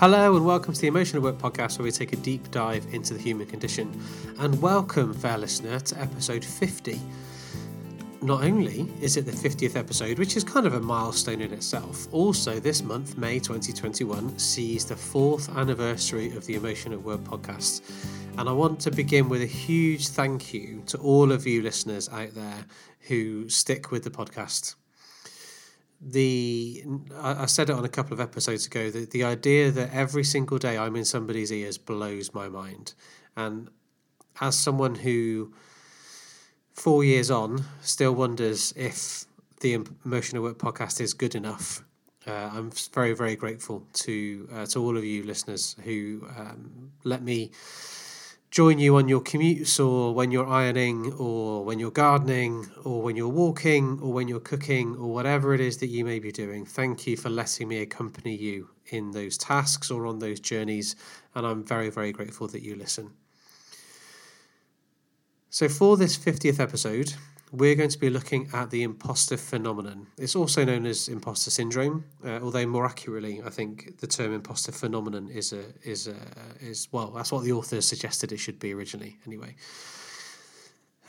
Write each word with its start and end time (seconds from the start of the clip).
Hello, 0.00 0.34
and 0.34 0.46
welcome 0.46 0.72
to 0.72 0.80
the 0.80 0.86
Emotion 0.86 1.18
at 1.18 1.22
Work 1.22 1.36
Podcast, 1.36 1.78
where 1.78 1.84
we 1.84 1.90
take 1.90 2.14
a 2.14 2.16
deep 2.16 2.50
dive 2.50 2.86
into 2.94 3.12
the 3.12 3.20
human 3.20 3.46
condition. 3.46 4.02
And 4.38 4.62
welcome, 4.62 5.12
fair 5.12 5.36
listener, 5.36 5.78
to 5.78 6.00
episode 6.00 6.42
50. 6.42 6.98
Not 8.22 8.42
only 8.42 8.90
is 9.02 9.18
it 9.18 9.26
the 9.26 9.32
50th 9.32 9.76
episode, 9.76 10.18
which 10.18 10.38
is 10.38 10.42
kind 10.42 10.66
of 10.66 10.72
a 10.72 10.80
milestone 10.80 11.42
in 11.42 11.52
itself, 11.52 12.08
also 12.14 12.58
this 12.58 12.82
month, 12.82 13.18
May 13.18 13.40
2021, 13.40 14.38
sees 14.38 14.86
the 14.86 14.96
fourth 14.96 15.54
anniversary 15.54 16.34
of 16.34 16.46
the 16.46 16.54
Emotion 16.54 16.94
at 16.94 17.02
Work 17.02 17.20
podcast. 17.24 17.82
And 18.38 18.48
I 18.48 18.52
want 18.52 18.80
to 18.80 18.90
begin 18.90 19.28
with 19.28 19.42
a 19.42 19.46
huge 19.46 20.08
thank 20.08 20.54
you 20.54 20.82
to 20.86 20.96
all 20.96 21.30
of 21.30 21.46
you 21.46 21.60
listeners 21.60 22.08
out 22.08 22.32
there 22.32 22.64
who 23.00 23.50
stick 23.50 23.90
with 23.90 24.04
the 24.04 24.10
podcast 24.10 24.76
the 26.00 26.82
I, 27.14 27.46
said 27.46 27.68
it 27.68 27.74
on 27.74 27.84
a 27.84 27.88
couple 27.88 28.14
of 28.14 28.20
episodes 28.20 28.66
ago 28.66 28.90
that 28.90 29.10
the 29.10 29.24
idea 29.24 29.70
that 29.70 29.92
every 29.92 30.24
single 30.24 30.58
day 30.58 30.78
I'm 30.78 30.96
in 30.96 31.04
somebody's 31.04 31.52
ears 31.52 31.76
blows 31.76 32.32
my 32.32 32.48
mind. 32.48 32.94
And 33.36 33.68
as 34.40 34.58
someone 34.58 34.94
who 34.94 35.52
four 36.72 37.04
years 37.04 37.30
on 37.30 37.64
still 37.82 38.14
wonders 38.14 38.72
if 38.76 39.26
the 39.60 39.74
Emotion 40.06 40.36
at 40.36 40.42
Work 40.42 40.58
podcast 40.58 41.00
is 41.02 41.12
good 41.12 41.34
enough, 41.34 41.84
uh, 42.26 42.50
I'm 42.52 42.70
very 42.94 43.12
very 43.12 43.36
grateful 43.36 43.86
to 43.92 44.48
uh, 44.52 44.66
to 44.66 44.82
all 44.82 44.96
of 44.96 45.04
you 45.04 45.22
listeners 45.24 45.76
who 45.84 46.26
um, 46.38 46.92
let 47.04 47.22
me 47.22 47.50
join 48.50 48.80
you 48.80 48.96
on 48.96 49.08
your 49.08 49.20
commutes 49.20 49.78
or 49.78 50.12
when 50.12 50.32
you're 50.32 50.48
ironing 50.48 51.12
or 51.12 51.64
when 51.64 51.78
you're 51.78 51.90
gardening 51.90 52.68
or 52.84 53.00
when 53.00 53.14
you're 53.14 53.28
walking 53.28 54.00
or 54.02 54.12
when 54.12 54.26
you're 54.26 54.40
cooking 54.40 54.96
or 54.96 55.12
whatever 55.12 55.54
it 55.54 55.60
is 55.60 55.78
that 55.78 55.86
you 55.86 56.04
may 56.04 56.18
be 56.18 56.32
doing. 56.32 56.66
Thank 56.66 57.06
you 57.06 57.16
for 57.16 57.30
letting 57.30 57.68
me 57.68 57.78
accompany 57.78 58.34
you 58.34 58.70
in 58.86 59.12
those 59.12 59.38
tasks 59.38 59.90
or 59.90 60.04
on 60.04 60.18
those 60.18 60.40
journeys. 60.40 60.96
And 61.34 61.46
I'm 61.46 61.64
very, 61.64 61.90
very 61.90 62.10
grateful 62.10 62.48
that 62.48 62.62
you 62.62 62.74
listen. 62.74 63.12
So, 65.48 65.68
for 65.68 65.96
this 65.96 66.16
50th 66.16 66.60
episode, 66.60 67.14
we're 67.52 67.74
going 67.74 67.90
to 67.90 67.98
be 67.98 68.10
looking 68.10 68.48
at 68.52 68.70
the 68.70 68.82
imposter 68.82 69.36
phenomenon. 69.36 70.06
It's 70.18 70.36
also 70.36 70.64
known 70.64 70.86
as 70.86 71.08
imposter 71.08 71.50
syndrome, 71.50 72.04
uh, 72.24 72.38
although 72.42 72.66
more 72.66 72.86
accurately, 72.86 73.42
I 73.44 73.50
think 73.50 73.98
the 73.98 74.06
term 74.06 74.32
imposter 74.32 74.72
phenomenon 74.72 75.28
is 75.28 75.52
a 75.52 75.64
is 75.82 76.06
a 76.06 76.16
is 76.60 76.88
well, 76.92 77.10
that's 77.10 77.32
what 77.32 77.44
the 77.44 77.52
author 77.52 77.80
suggested 77.80 78.32
it 78.32 78.38
should 78.38 78.58
be 78.58 78.72
originally. 78.72 79.18
Anyway, 79.26 79.56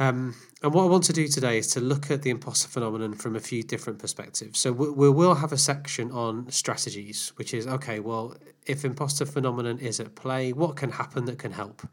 um, 0.02 0.34
and 0.64 0.74
what 0.74 0.82
I 0.82 0.88
want 0.88 1.04
to 1.04 1.14
do 1.14 1.28
today 1.28 1.60
is 1.60 1.68
to 1.68 1.80
look 1.80 2.10
at 2.10 2.24
the 2.24 2.32
imposter 2.32 2.68
phenomenon 2.68 3.14
from 3.14 3.36
a 3.36 3.40
few 3.40 3.62
different 3.62 4.00
perspectives. 4.00 4.58
So 4.58 4.72
we, 4.72 4.90
we 4.90 5.10
will 5.12 5.36
have 5.36 5.52
a 5.52 5.60
section 5.60 6.12
on 6.12 6.50
strategies, 6.50 7.34
which 7.36 7.54
is 7.54 7.68
okay. 7.68 8.00
Well, 8.00 8.36
if 8.66 8.84
imposter 8.84 9.28
phenomenon 9.28 9.78
is 9.78 10.00
at 10.00 10.16
play, 10.16 10.54
what 10.54 10.76
can 10.76 10.90
happen 10.90 11.26
that 11.26 11.38
can 11.38 11.52
help? 11.52 11.84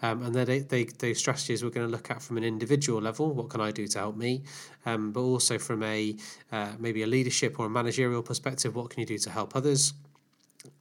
Um, 0.00 0.22
and 0.22 0.34
then 0.34 0.46
they, 0.46 0.60
they, 0.60 0.84
those 0.84 1.18
strategies 1.18 1.62
we're 1.62 1.68
going 1.68 1.86
to 1.86 1.92
look 1.92 2.10
at 2.10 2.22
from 2.22 2.38
an 2.38 2.44
individual 2.44 3.02
level. 3.02 3.34
What 3.34 3.50
can 3.50 3.60
I 3.60 3.70
do 3.70 3.86
to 3.86 3.98
help 3.98 4.16
me? 4.16 4.44
Um, 4.86 5.12
but 5.12 5.20
also 5.20 5.58
from 5.58 5.82
a 5.82 6.16
uh, 6.50 6.72
maybe 6.78 7.02
a 7.02 7.06
leadership 7.06 7.60
or 7.60 7.66
a 7.66 7.70
managerial 7.70 8.22
perspective, 8.22 8.76
what 8.76 8.88
can 8.88 9.00
you 9.00 9.06
do 9.06 9.18
to 9.18 9.30
help 9.30 9.54
others? 9.54 9.92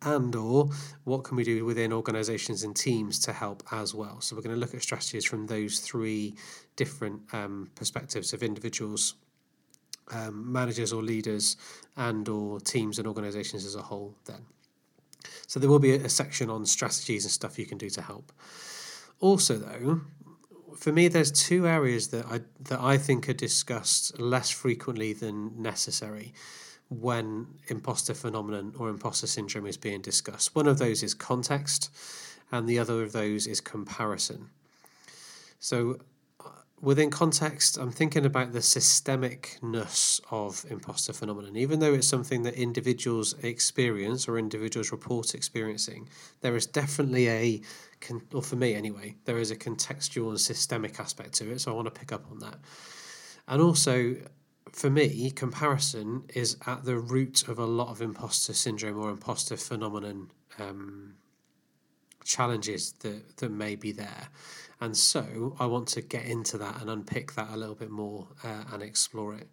And 0.01 0.35
or 0.35 0.69
what 1.03 1.23
can 1.23 1.37
we 1.37 1.43
do 1.43 1.65
within 1.65 1.93
organizations 1.93 2.63
and 2.63 2.75
teams 2.75 3.19
to 3.19 3.33
help 3.33 3.63
as 3.71 3.93
well? 3.93 4.21
So 4.21 4.35
we're 4.35 4.41
going 4.41 4.55
to 4.55 4.59
look 4.59 4.73
at 4.73 4.81
strategies 4.81 5.25
from 5.25 5.47
those 5.47 5.79
three 5.79 6.35
different 6.75 7.21
um, 7.33 7.69
perspectives 7.75 8.33
of 8.33 8.43
individuals 8.43 9.15
um, 10.11 10.51
managers 10.51 10.93
or 10.93 11.03
leaders 11.03 11.57
and 11.97 12.29
or 12.29 12.59
teams 12.59 12.97
and 12.97 13.07
organizations 13.07 13.65
as 13.65 13.75
a 13.75 13.81
whole 13.81 14.15
then. 14.25 14.45
So 15.47 15.59
there 15.59 15.69
will 15.69 15.79
be 15.79 15.93
a, 15.93 16.05
a 16.05 16.09
section 16.09 16.49
on 16.49 16.65
strategies 16.65 17.25
and 17.25 17.31
stuff 17.31 17.59
you 17.59 17.65
can 17.65 17.77
do 17.77 17.89
to 17.89 18.01
help. 18.01 18.31
Also 19.19 19.57
though 19.57 20.01
for 20.77 20.91
me 20.91 21.07
there's 21.07 21.31
two 21.31 21.67
areas 21.67 22.09
that 22.09 22.25
i 22.27 22.39
that 22.59 22.79
i 22.79 22.97
think 22.97 23.27
are 23.27 23.33
discussed 23.33 24.19
less 24.19 24.49
frequently 24.49 25.11
than 25.11 25.59
necessary 25.61 26.33
when 26.89 27.47
imposter 27.67 28.13
phenomenon 28.13 28.73
or 28.77 28.89
imposter 28.89 29.27
syndrome 29.27 29.67
is 29.67 29.77
being 29.77 30.01
discussed. 30.01 30.55
One 30.55 30.67
of 30.67 30.77
those 30.77 31.03
is 31.03 31.13
context, 31.13 31.89
and 32.51 32.67
the 32.67 32.79
other 32.79 33.03
of 33.03 33.11
those 33.11 33.45
is 33.45 33.59
comparison. 33.59 34.49
So, 35.59 35.97
uh, 36.39 36.49
within 36.79 37.09
context, 37.09 37.77
I'm 37.77 37.91
thinking 37.91 38.25
about 38.25 38.53
the 38.53 38.59
systemicness 38.59 40.21
of 40.31 40.65
imposter 40.69 41.11
phenomenon. 41.11 41.57
Even 41.57 41.79
though 41.79 41.93
it's 41.93 42.07
something 42.07 42.43
that 42.43 42.53
individuals 42.53 43.33
experience 43.43 44.27
or 44.29 44.37
individuals 44.37 44.91
report 44.91 45.33
experiencing, 45.33 46.07
there 46.39 46.55
is 46.55 46.65
definitely 46.65 47.27
a, 47.27 47.61
or 48.33 48.41
for 48.41 48.55
me 48.55 48.75
anyway, 48.75 49.15
there 49.25 49.39
is 49.39 49.51
a 49.51 49.57
contextual 49.57 50.29
and 50.29 50.39
systemic 50.39 50.99
aspect 51.01 51.33
to 51.33 51.51
it. 51.51 51.59
So 51.59 51.71
I 51.71 51.75
want 51.75 51.93
to 51.93 51.99
pick 51.99 52.13
up 52.13 52.25
on 52.31 52.39
that. 52.39 52.59
And 53.49 53.61
also, 53.61 54.15
for 54.77 54.91
me, 54.91 55.31
comparison 55.31 56.21
is 56.35 56.55
at 56.67 56.85
the 56.85 56.99
root 56.99 57.47
of 57.47 57.57
a 57.57 57.65
lot 57.65 57.87
of 57.87 57.99
imposter 57.99 58.53
syndrome 58.53 58.99
or 58.99 59.09
imposter 59.09 59.57
phenomenon 59.57 60.29
um, 60.59 61.15
challenges 62.23 62.91
that, 62.99 63.37
that 63.37 63.49
may 63.49 63.75
be 63.75 63.91
there. 63.91 64.29
And 64.79 64.95
so 64.95 65.55
I 65.59 65.65
want 65.65 65.87
to 65.89 66.01
get 66.01 66.25
into 66.25 66.59
that 66.59 66.79
and 66.79 66.91
unpick 66.91 67.33
that 67.33 67.49
a 67.49 67.57
little 67.57 67.73
bit 67.73 67.89
more 67.89 68.27
uh, 68.43 68.65
and 68.71 68.83
explore 68.83 69.33
it. 69.33 69.49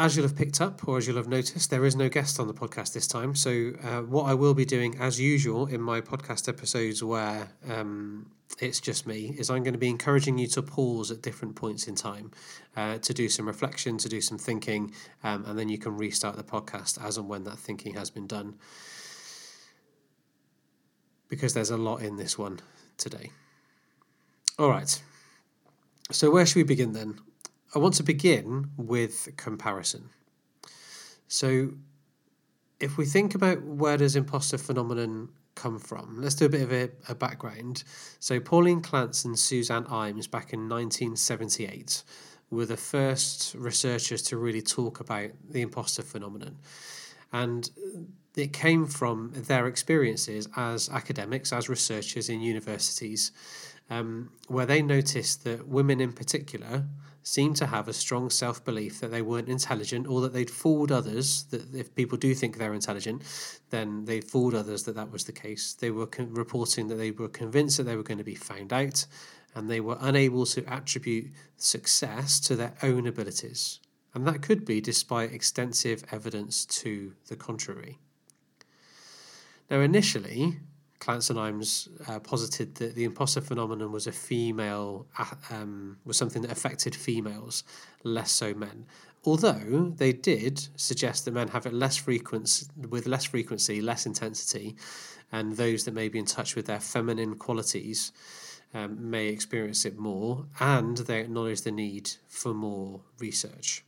As 0.00 0.14
you'll 0.14 0.28
have 0.28 0.36
picked 0.36 0.60
up, 0.60 0.86
or 0.86 0.96
as 0.96 1.08
you'll 1.08 1.16
have 1.16 1.26
noticed, 1.26 1.70
there 1.70 1.84
is 1.84 1.96
no 1.96 2.08
guest 2.08 2.38
on 2.38 2.46
the 2.46 2.54
podcast 2.54 2.92
this 2.92 3.08
time. 3.08 3.34
So, 3.34 3.72
uh, 3.82 4.02
what 4.02 4.26
I 4.26 4.34
will 4.34 4.54
be 4.54 4.64
doing, 4.64 4.96
as 5.00 5.20
usual, 5.20 5.66
in 5.66 5.80
my 5.80 6.00
podcast 6.00 6.48
episodes 6.48 7.02
where 7.02 7.48
um, 7.68 8.30
it's 8.60 8.78
just 8.80 9.08
me, 9.08 9.34
is 9.36 9.50
I'm 9.50 9.64
going 9.64 9.74
to 9.74 9.78
be 9.78 9.88
encouraging 9.88 10.38
you 10.38 10.46
to 10.48 10.62
pause 10.62 11.10
at 11.10 11.20
different 11.20 11.56
points 11.56 11.88
in 11.88 11.96
time 11.96 12.30
uh, 12.76 12.98
to 12.98 13.12
do 13.12 13.28
some 13.28 13.48
reflection, 13.48 13.98
to 13.98 14.08
do 14.08 14.20
some 14.20 14.38
thinking, 14.38 14.94
um, 15.24 15.44
and 15.44 15.58
then 15.58 15.68
you 15.68 15.78
can 15.78 15.96
restart 15.96 16.36
the 16.36 16.44
podcast 16.44 17.04
as 17.04 17.16
and 17.16 17.28
when 17.28 17.42
that 17.42 17.58
thinking 17.58 17.94
has 17.94 18.08
been 18.08 18.28
done. 18.28 18.54
Because 21.28 21.54
there's 21.54 21.70
a 21.70 21.76
lot 21.76 22.02
in 22.02 22.14
this 22.14 22.38
one 22.38 22.60
today. 22.98 23.32
All 24.60 24.70
right. 24.70 25.02
So, 26.12 26.30
where 26.30 26.46
should 26.46 26.56
we 26.56 26.62
begin 26.62 26.92
then? 26.92 27.18
I 27.74 27.78
want 27.78 27.94
to 27.94 28.02
begin 28.02 28.70
with 28.76 29.28
comparison. 29.36 30.10
So, 31.26 31.72
if 32.80 32.96
we 32.96 33.04
think 33.04 33.34
about 33.34 33.62
where 33.62 33.96
does 33.96 34.16
imposter 34.16 34.56
phenomenon 34.56 35.28
come 35.54 35.78
from, 35.78 36.20
let's 36.22 36.34
do 36.34 36.46
a 36.46 36.48
bit 36.48 36.62
of 36.62 36.72
a, 36.72 36.90
a 37.08 37.14
background. 37.14 37.84
So, 38.20 38.40
Pauline 38.40 38.80
Clance 38.80 39.24
and 39.24 39.38
Suzanne 39.38 39.84
Imes 39.84 40.30
back 40.30 40.54
in 40.54 40.68
1978 40.68 42.04
were 42.50 42.64
the 42.64 42.76
first 42.76 43.54
researchers 43.54 44.22
to 44.22 44.38
really 44.38 44.62
talk 44.62 45.00
about 45.00 45.30
the 45.50 45.60
imposter 45.60 46.02
phenomenon. 46.02 46.56
And 47.32 47.68
it 48.34 48.52
came 48.52 48.86
from 48.86 49.32
their 49.34 49.66
experiences 49.66 50.48
as 50.56 50.88
academics, 50.88 51.52
as 51.52 51.68
researchers 51.68 52.30
in 52.30 52.40
universities, 52.40 53.32
um, 53.90 54.30
where 54.48 54.66
they 54.66 54.82
noticed 54.82 55.44
that 55.44 55.66
women 55.66 56.00
in 56.00 56.12
particular 56.12 56.84
seemed 57.22 57.56
to 57.56 57.66
have 57.66 57.88
a 57.88 57.92
strong 57.92 58.30
self 58.30 58.64
belief 58.64 59.00
that 59.00 59.10
they 59.10 59.22
weren't 59.22 59.48
intelligent 59.48 60.06
or 60.06 60.20
that 60.20 60.32
they'd 60.32 60.50
fooled 60.50 60.90
others. 60.90 61.44
That 61.44 61.74
if 61.74 61.94
people 61.94 62.18
do 62.18 62.34
think 62.34 62.56
they're 62.56 62.74
intelligent, 62.74 63.22
then 63.70 64.04
they 64.06 64.20
fooled 64.20 64.54
others 64.54 64.84
that 64.84 64.96
that 64.96 65.10
was 65.10 65.24
the 65.24 65.32
case. 65.32 65.74
They 65.74 65.90
were 65.90 66.06
con- 66.06 66.32
reporting 66.32 66.88
that 66.88 66.96
they 66.96 67.10
were 67.10 67.28
convinced 67.28 67.76
that 67.76 67.84
they 67.84 67.96
were 67.96 68.02
going 68.02 68.18
to 68.18 68.24
be 68.24 68.34
found 68.34 68.72
out 68.72 69.06
and 69.54 69.68
they 69.68 69.80
were 69.80 69.98
unable 70.00 70.46
to 70.46 70.64
attribute 70.66 71.30
success 71.56 72.38
to 72.40 72.56
their 72.56 72.74
own 72.82 73.06
abilities. 73.06 73.80
And 74.14 74.26
that 74.26 74.42
could 74.42 74.64
be 74.64 74.80
despite 74.80 75.32
extensive 75.32 76.04
evidence 76.10 76.64
to 76.66 77.14
the 77.28 77.36
contrary. 77.36 77.98
Now, 79.70 79.80
initially, 79.80 80.60
Clance 81.00 81.30
and 81.30 81.38
Imes 81.38 81.88
uh, 82.08 82.18
posited 82.18 82.74
that 82.76 82.94
the 82.94 83.04
imposter 83.04 83.40
phenomenon 83.40 83.92
was 83.92 84.06
a 84.06 84.12
female 84.12 85.06
um, 85.50 85.98
was 86.04 86.16
something 86.16 86.42
that 86.42 86.50
affected 86.50 86.94
females, 86.94 87.62
less 88.02 88.32
so 88.32 88.52
men. 88.52 88.86
Although 89.24 89.92
they 89.96 90.12
did 90.12 90.68
suggest 90.76 91.24
that 91.24 91.34
men 91.34 91.48
have 91.48 91.66
it 91.66 91.72
less 91.72 91.96
frequency, 91.96 92.66
with 92.88 93.06
less 93.06 93.24
frequency, 93.24 93.80
less 93.80 94.06
intensity, 94.06 94.76
and 95.30 95.56
those 95.56 95.84
that 95.84 95.94
may 95.94 96.08
be 96.08 96.18
in 96.18 96.24
touch 96.24 96.56
with 96.56 96.66
their 96.66 96.80
feminine 96.80 97.36
qualities 97.36 98.12
um, 98.74 99.10
may 99.10 99.28
experience 99.28 99.84
it 99.84 99.98
more, 99.98 100.46
and 100.60 100.98
they 100.98 101.20
acknowledge 101.20 101.62
the 101.62 101.72
need 101.72 102.10
for 102.28 102.52
more 102.52 103.02
research. 103.18 103.84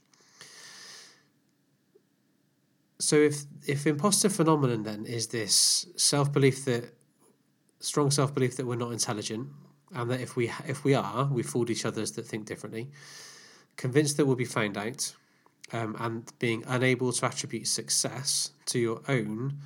So 2.99 3.17
if 3.17 3.45
if 3.67 3.87
imposter 3.87 4.29
phenomenon 4.29 4.83
then 4.83 5.07
is 5.07 5.29
this 5.29 5.87
self 5.97 6.31
belief 6.33 6.67
that 6.67 6.93
strong 7.81 8.11
self 8.11 8.33
belief 8.33 8.57
that 8.57 8.67
we're 8.67 8.77
not 8.77 8.93
intelligent, 8.93 9.49
and 9.95 10.11
that 10.11 10.21
if 10.21 10.37
we 10.37 10.53
if 10.67 10.85
we 10.85 10.95
are, 10.95 11.27
we 11.27 11.43
fooled 11.43 11.71
each 11.71 11.85
others 11.85 12.13
that 12.13 12.27
think 12.27 12.47
differently. 12.47 12.91
Convinced 13.77 14.17
that 14.17 14.27
we'll 14.27 14.37
be 14.37 14.45
found 14.45 14.77
out, 14.77 15.15
um, 15.73 15.97
and 15.99 16.33
being 16.39 16.63
unable 16.67 17.13
to 17.13 17.27
attribute 17.27 17.67
success 17.67 18.53
to 18.67 18.79
your 18.79 19.01
own 19.09 19.59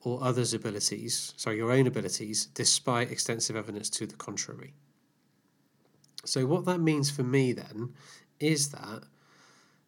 or 0.00 0.22
others' 0.22 0.54
abilities, 0.54 1.34
sorry, 1.36 1.56
your 1.56 1.72
own 1.72 1.86
abilities, 1.86 2.46
despite 2.46 3.10
extensive 3.10 3.56
evidence 3.56 3.90
to 3.90 4.06
the 4.06 4.16
contrary. 4.16 4.72
So, 6.24 6.46
what 6.46 6.64
that 6.66 6.80
means 6.80 7.10
for 7.10 7.22
me 7.22 7.52
then 7.52 7.94
is 8.40 8.70
that 8.70 9.04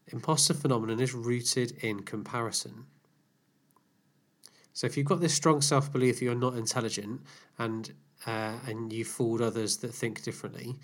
imposter 0.09 0.55
phenomenon 0.55 1.01
is 1.01 1.15
rooted 1.15 1.73
in 1.83 2.01
comparison. 2.01 2.87
So, 4.73 4.87
if 4.87 4.97
you've 4.97 5.07
got 5.07 5.21
this 5.21 5.35
strong 5.35 5.61
self 5.61 5.93
belief 5.93 6.19
that 6.19 6.25
you're 6.25 6.35
not 6.35 6.55
intelligent 6.55 7.23
and 7.59 7.93
uh, 8.27 8.55
and 8.67 8.93
you 8.93 9.05
fooled 9.05 9.43
others 9.43 9.79
that 9.79 9.93
think 9.93 10.23
differently, 10.23 10.77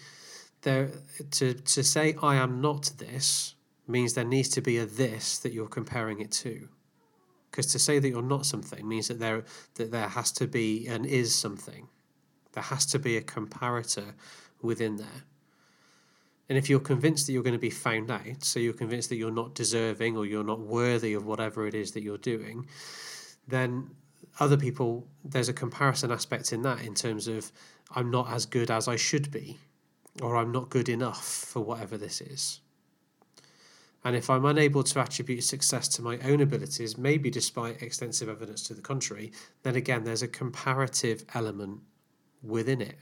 there 0.62 0.91
to 1.33 1.55
to 1.55 1.83
say 1.85 2.17
I 2.23 2.37
am 2.37 2.61
not 2.61 2.93
this 2.99 3.55
means 3.88 4.15
there 4.15 4.25
needs 4.25 4.49
to 4.50 4.61
be 4.61 4.79
a 4.79 4.87
this 4.87 5.38
that 5.38 5.53
you're 5.53 5.69
comparing 5.69 6.21
it 6.21 6.33
to. 6.33 6.69
Because 7.50 7.67
to 7.73 7.79
say 7.79 7.99
that 7.99 8.09
you're 8.09 8.23
not 8.23 8.44
something 8.44 8.87
means 8.87 9.09
that 9.09 9.19
there 9.19 9.44
that 9.75 9.91
there 9.91 10.09
has 10.09 10.32
to 10.32 10.47
be 10.47 10.87
an 10.87 11.05
is 11.05 11.35
something. 11.35 11.89
There 12.53 12.62
has 12.62 12.87
to 12.87 12.99
be 12.99 13.17
a 13.17 13.23
comparator 13.23 14.15
within 14.62 14.97
there. 14.97 15.25
And 16.49 16.56
if 16.56 16.71
you're 16.71 16.81
convinced 16.81 17.27
that 17.27 17.32
you're 17.32 17.43
going 17.43 17.55
to 17.55 17.59
be 17.59 17.71
found 17.71 18.11
out, 18.11 18.44
so 18.44 18.61
you're 18.61 18.73
convinced 18.73 19.09
that 19.09 19.17
you're 19.17 19.32
not 19.32 19.55
deserving 19.55 20.17
or 20.17 20.27
you're 20.27 20.44
not 20.44 20.61
worthy 20.61 21.15
of 21.15 21.27
whatever 21.27 21.67
it 21.67 21.75
is 21.75 21.93
that 21.93 22.03
you're 22.03 22.19
doing, 22.19 22.67
then 23.48 23.90
other 24.38 24.56
people, 24.56 25.06
there's 25.25 25.48
a 25.48 25.52
comparison 25.52 26.10
aspect 26.10 26.52
in 26.52 26.62
that 26.62 26.82
in 26.82 26.94
terms 26.94 27.28
of 27.28 27.52
I'm 27.94 28.10
not 28.10 28.31
as 28.31 28.46
good 28.46 28.70
as 28.70 28.88
I 28.88 28.96
should 28.96 29.31
be, 29.31 29.58
or 30.20 30.37
I'm 30.37 30.52
not 30.52 30.70
good 30.70 30.88
enough 30.88 31.25
for 31.25 31.60
whatever 31.60 31.96
this 31.96 32.20
is. 32.20 32.60
And 34.04 34.14
if 34.14 34.31
I'm 34.31 34.44
unable 34.44 34.84
to 34.84 35.00
attribute 35.00 35.43
success 35.43 35.88
to 35.88 36.02
my 36.02 36.19
own 36.19 36.40
abilities, 36.40 36.96
maybe 36.96 37.28
despite 37.28 37.82
extensive 37.82 38.28
evidence 38.28 38.62
to 38.64 38.75
the 38.75 38.82
contrary, 38.82 39.32
then 39.62 39.75
again, 39.75 40.04
there's 40.04 40.22
a 40.22 40.28
comparative 40.28 41.25
element 41.34 41.81
within 42.43 42.81
it. 42.81 42.98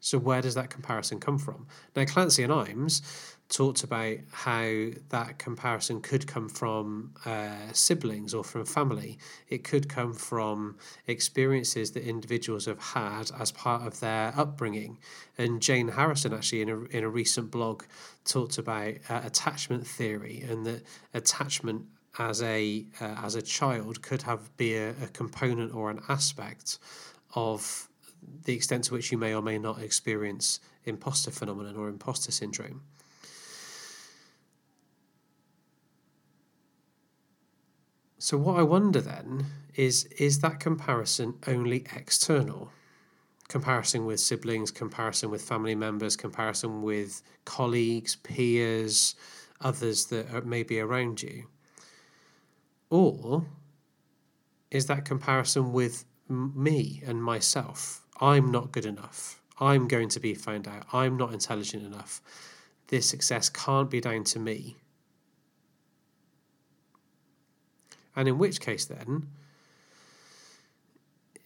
So, 0.00 0.18
where 0.18 0.40
does 0.40 0.54
that 0.54 0.70
comparison 0.70 1.18
come 1.18 1.38
from? 1.38 1.66
Now, 1.96 2.04
Clance 2.04 2.42
and 2.42 2.52
Imes 2.52 3.33
talked 3.48 3.84
about 3.84 4.16
how 4.32 4.88
that 5.10 5.38
comparison 5.38 6.00
could 6.00 6.26
come 6.26 6.48
from 6.48 7.12
uh, 7.24 7.72
siblings 7.72 8.34
or 8.34 8.42
from 8.42 8.64
family. 8.64 9.18
It 9.48 9.64
could 9.64 9.88
come 9.88 10.12
from 10.12 10.76
experiences 11.06 11.92
that 11.92 12.04
individuals 12.04 12.66
have 12.66 12.80
had 12.80 13.30
as 13.38 13.52
part 13.52 13.86
of 13.86 14.00
their 14.00 14.32
upbringing. 14.36 14.98
And 15.36 15.60
Jane 15.60 15.88
Harrison, 15.88 16.32
actually, 16.32 16.62
in 16.62 16.68
a, 16.70 16.80
in 16.84 17.04
a 17.04 17.08
recent 17.08 17.50
blog, 17.50 17.84
talked 18.24 18.58
about 18.58 18.94
uh, 19.08 19.20
attachment 19.24 19.86
theory 19.86 20.44
and 20.48 20.64
that 20.66 20.82
attachment 21.12 21.86
as 22.18 22.42
a 22.42 22.86
uh, 23.00 23.16
as 23.24 23.34
a 23.34 23.42
child 23.42 24.00
could 24.02 24.22
have 24.22 24.56
be 24.56 24.76
a, 24.76 24.90
a 24.90 25.08
component 25.12 25.74
or 25.74 25.90
an 25.90 26.00
aspect 26.08 26.78
of 27.34 27.88
the 28.44 28.54
extent 28.54 28.84
to 28.84 28.94
which 28.94 29.10
you 29.12 29.18
may 29.18 29.34
or 29.34 29.42
may 29.42 29.58
not 29.58 29.80
experience 29.80 30.60
imposter 30.84 31.30
phenomenon 31.30 31.76
or 31.76 31.88
imposter 31.88 32.30
syndrome. 32.30 32.82
So, 38.24 38.38
what 38.38 38.58
I 38.58 38.62
wonder 38.62 39.02
then 39.02 39.48
is 39.74 40.04
is 40.16 40.38
that 40.38 40.58
comparison 40.58 41.34
only 41.46 41.84
external? 41.94 42.70
Comparison 43.48 44.06
with 44.06 44.18
siblings, 44.18 44.70
comparison 44.70 45.28
with 45.28 45.42
family 45.42 45.74
members, 45.74 46.16
comparison 46.16 46.80
with 46.80 47.22
colleagues, 47.44 48.16
peers, 48.16 49.14
others 49.60 50.06
that 50.06 50.32
are 50.34 50.40
maybe 50.40 50.80
around 50.80 51.22
you? 51.22 51.48
Or 52.88 53.44
is 54.70 54.86
that 54.86 55.04
comparison 55.04 55.74
with 55.74 56.06
me 56.26 57.02
and 57.04 57.22
myself? 57.22 58.06
I'm 58.22 58.50
not 58.50 58.72
good 58.72 58.86
enough. 58.86 59.42
I'm 59.60 59.86
going 59.86 60.08
to 60.08 60.18
be 60.18 60.32
found 60.32 60.66
out. 60.66 60.86
I'm 60.94 61.18
not 61.18 61.34
intelligent 61.34 61.84
enough. 61.84 62.22
This 62.86 63.06
success 63.06 63.50
can't 63.50 63.90
be 63.90 64.00
down 64.00 64.24
to 64.24 64.38
me. 64.38 64.76
And 68.16 68.28
in 68.28 68.38
which 68.38 68.60
case, 68.60 68.84
then, 68.84 69.28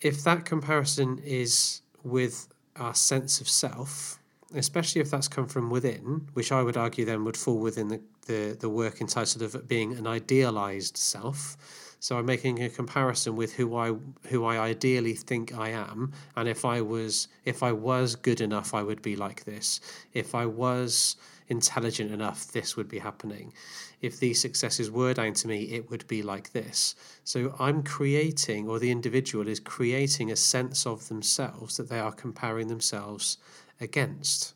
if 0.00 0.22
that 0.24 0.44
comparison 0.44 1.18
is 1.24 1.82
with 2.02 2.48
our 2.76 2.94
sense 2.94 3.40
of 3.40 3.48
self, 3.48 4.18
especially 4.54 5.00
if 5.00 5.10
that's 5.10 5.28
come 5.28 5.46
from 5.46 5.70
within, 5.70 6.28
which 6.34 6.52
I 6.52 6.62
would 6.62 6.76
argue 6.76 7.04
then 7.04 7.24
would 7.24 7.36
fall 7.36 7.58
within 7.58 7.88
the, 7.88 8.00
the, 8.26 8.56
the 8.58 8.68
work 8.68 9.00
entitled 9.00 9.42
of 9.42 9.68
being 9.68 9.92
an 9.94 10.06
idealized 10.06 10.96
self, 10.96 11.56
so 12.00 12.16
I'm 12.18 12.26
making 12.26 12.62
a 12.62 12.68
comparison 12.68 13.36
with 13.36 13.54
who 13.54 13.76
I 13.76 13.94
who 14.28 14.44
I 14.44 14.58
ideally 14.58 15.14
think 15.14 15.54
I 15.54 15.70
am, 15.70 16.12
and 16.36 16.48
if 16.48 16.64
I 16.64 16.80
was 16.80 17.28
if 17.44 17.62
I 17.62 17.72
was 17.72 18.16
good 18.16 18.40
enough, 18.40 18.74
I 18.74 18.82
would 18.82 19.02
be 19.02 19.16
like 19.16 19.44
this. 19.44 19.80
If 20.12 20.34
I 20.34 20.46
was 20.46 21.16
intelligent 21.48 22.12
enough, 22.12 22.52
this 22.52 22.76
would 22.76 22.88
be 22.88 22.98
happening. 22.98 23.52
If 24.00 24.20
these 24.20 24.40
successes 24.40 24.90
were 24.90 25.14
down 25.14 25.32
to 25.34 25.48
me, 25.48 25.62
it 25.64 25.90
would 25.90 26.06
be 26.06 26.22
like 26.22 26.52
this. 26.52 26.94
So 27.24 27.54
I'm 27.58 27.82
creating, 27.82 28.68
or 28.68 28.78
the 28.78 28.90
individual 28.90 29.48
is 29.48 29.60
creating 29.60 30.30
a 30.30 30.36
sense 30.36 30.86
of 30.86 31.08
themselves 31.08 31.76
that 31.78 31.88
they 31.88 31.98
are 31.98 32.12
comparing 32.12 32.68
themselves 32.68 33.38
against. 33.80 34.54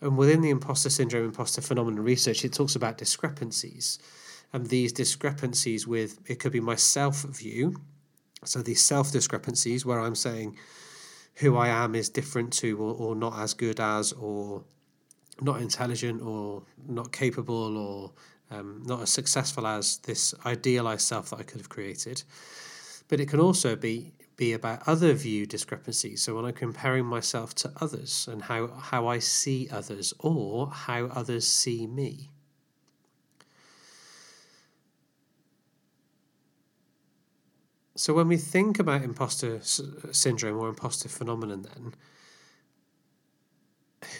And 0.00 0.16
within 0.16 0.40
the 0.40 0.50
imposter 0.50 0.90
syndrome, 0.90 1.26
imposter 1.26 1.60
phenomenon 1.60 2.02
research, 2.02 2.44
it 2.44 2.52
talks 2.52 2.74
about 2.74 2.98
discrepancies. 2.98 3.98
And 4.52 4.66
these 4.66 4.92
discrepancies 4.92 5.86
with 5.86 6.18
it 6.26 6.38
could 6.38 6.52
be 6.52 6.60
my 6.60 6.74
self 6.74 7.22
view. 7.22 7.80
So 8.44 8.62
these 8.62 8.82
self 8.82 9.12
discrepancies 9.12 9.84
where 9.84 10.00
I'm 10.00 10.14
saying 10.14 10.56
who 11.36 11.56
I 11.56 11.68
am 11.68 11.94
is 11.94 12.08
different 12.08 12.52
to 12.54 12.78
or, 12.78 12.94
or 12.94 13.14
not 13.14 13.38
as 13.38 13.54
good 13.54 13.78
as 13.78 14.12
or 14.12 14.64
not 15.40 15.60
intelligent 15.60 16.22
or 16.22 16.62
not 16.88 17.12
capable 17.12 17.76
or 17.76 18.12
um, 18.50 18.82
not 18.84 19.02
as 19.02 19.10
successful 19.10 19.66
as 19.66 19.98
this 19.98 20.34
idealized 20.44 21.02
self 21.02 21.30
that 21.30 21.38
I 21.38 21.42
could 21.42 21.60
have 21.60 21.68
created. 21.68 22.22
But 23.08 23.20
it 23.20 23.28
can 23.28 23.40
also 23.40 23.76
be 23.76 24.12
be 24.40 24.54
about 24.54 24.88
other 24.88 25.12
view 25.12 25.44
discrepancies. 25.44 26.22
So 26.22 26.34
when 26.34 26.46
I'm 26.46 26.54
comparing 26.54 27.04
myself 27.04 27.54
to 27.56 27.70
others 27.78 28.26
and 28.26 28.40
how, 28.40 28.68
how 28.68 29.06
I 29.06 29.18
see 29.18 29.68
others 29.70 30.14
or 30.18 30.70
how 30.70 31.04
others 31.08 31.46
see 31.46 31.86
me. 31.86 32.30
So 37.96 38.14
when 38.14 38.28
we 38.28 38.38
think 38.38 38.78
about 38.78 39.02
imposter 39.02 39.60
syndrome 39.60 40.58
or 40.58 40.70
imposter 40.70 41.10
phenomenon, 41.10 41.60
then 41.60 41.94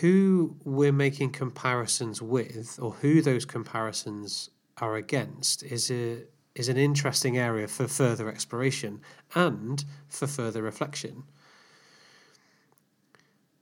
who 0.01 0.55
we're 0.65 0.93
making 0.93 1.31
comparisons 1.31 2.21
with 2.21 2.79
or 2.83 2.93
who 2.93 3.23
those 3.23 3.47
comparisons 3.47 4.51
are 4.77 4.97
against 4.97 5.63
is 5.63 5.91
a 5.91 6.25
is 6.55 6.69
an 6.69 6.77
interesting 6.77 7.39
area 7.39 7.69
for 7.69 7.87
further 7.87 8.29
exploration 8.29 9.01
and 9.35 9.85
for 10.09 10.27
further 10.27 10.63
reflection. 10.63 11.25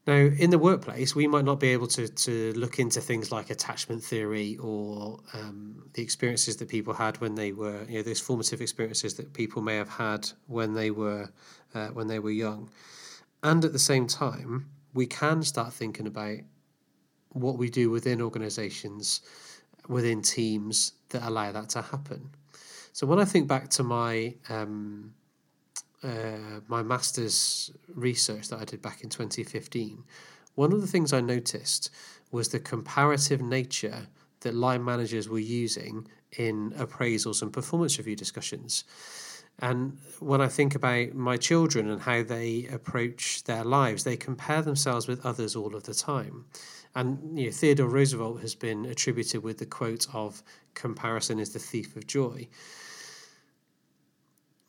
Now, 0.07 0.15
in 0.15 0.49
the 0.49 0.59
workplace, 0.59 1.15
we 1.15 1.27
might 1.27 1.45
not 1.45 1.61
be 1.61 1.69
able 1.69 1.87
to, 1.89 2.09
to 2.09 2.53
look 2.55 2.79
into 2.79 2.99
things 2.99 3.31
like 3.31 3.51
attachment 3.51 4.03
theory 4.03 4.57
or 4.57 5.21
um, 5.35 5.85
the 5.93 6.03
experiences 6.03 6.57
that 6.57 6.69
people 6.71 6.95
had 6.95 7.21
when 7.21 7.35
they 7.35 7.53
were, 7.53 7.85
you 7.85 7.99
know, 7.99 8.03
those 8.03 8.19
formative 8.19 8.63
experiences 8.63 9.15
that 9.15 9.35
people 9.35 9.61
may 9.61 9.77
have 9.77 9.91
had 9.91 10.31
when 10.47 10.73
they 10.73 10.91
were 10.91 11.31
uh, 11.75 11.89
when 11.89 12.07
they 12.07 12.21
were 12.21 12.31
young. 12.31 12.71
And 13.43 13.63
at 13.67 13.75
the 13.75 13.79
same 13.79 14.07
time, 14.07 14.71
we 14.95 15.07
can 15.07 15.43
start 15.43 15.75
thinking 15.75 16.07
about 16.07 16.39
what 17.33 17.59
we 17.59 17.69
do 17.69 17.91
within 17.91 18.23
organizations, 18.23 19.21
within 19.89 20.23
teams 20.23 20.93
that 21.11 21.23
allow 21.23 21.53
that 21.53 21.69
to 21.71 21.83
happen. 21.83 22.31
So 22.99 23.07
when 23.07 23.21
I 23.21 23.25
think 23.25 23.47
back 23.47 23.69
to 23.69 23.85
my 23.85 24.35
um, 24.49 25.15
uh, 26.03 26.59
my 26.67 26.83
master's 26.83 27.71
research 27.95 28.49
that 28.49 28.59
I 28.59 28.65
did 28.65 28.83
back 28.83 29.05
in 29.05 29.09
2015, 29.09 30.03
one 30.57 30.73
of 30.73 30.81
the 30.81 30.87
things 30.89 31.13
I 31.13 31.21
noticed 31.21 31.91
was 32.33 32.49
the 32.49 32.59
comparative 32.59 33.41
nature 33.41 34.09
that 34.41 34.57
line 34.57 34.85
managers 34.85 35.29
were 35.29 35.39
using 35.39 36.09
in 36.33 36.73
appraisals 36.73 37.41
and 37.41 37.53
performance 37.53 37.99
review 37.99 38.17
discussions. 38.17 38.83
And 39.61 39.97
when 40.19 40.41
I 40.41 40.49
think 40.49 40.75
about 40.75 41.15
my 41.15 41.37
children 41.37 41.89
and 41.89 42.01
how 42.01 42.25
they 42.25 42.67
approach 42.67 43.45
their 43.45 43.63
lives, 43.63 44.03
they 44.03 44.17
compare 44.17 44.63
themselves 44.63 45.07
with 45.07 45.25
others 45.25 45.55
all 45.55 45.77
of 45.77 45.85
the 45.85 45.95
time. 45.95 46.47
And 46.97 47.39
you 47.39 47.45
know, 47.47 47.53
Theodore 47.53 47.89
Roosevelt 47.89 48.41
has 48.41 48.57
been 48.57 48.87
attributed 48.87 49.45
with 49.45 49.59
the 49.59 49.67
quote 49.67 50.13
of 50.13 50.43
comparison 50.75 51.39
is 51.39 51.53
the 51.53 51.61
thief 51.61 51.95
of 51.95 52.09
joy. 52.09 52.49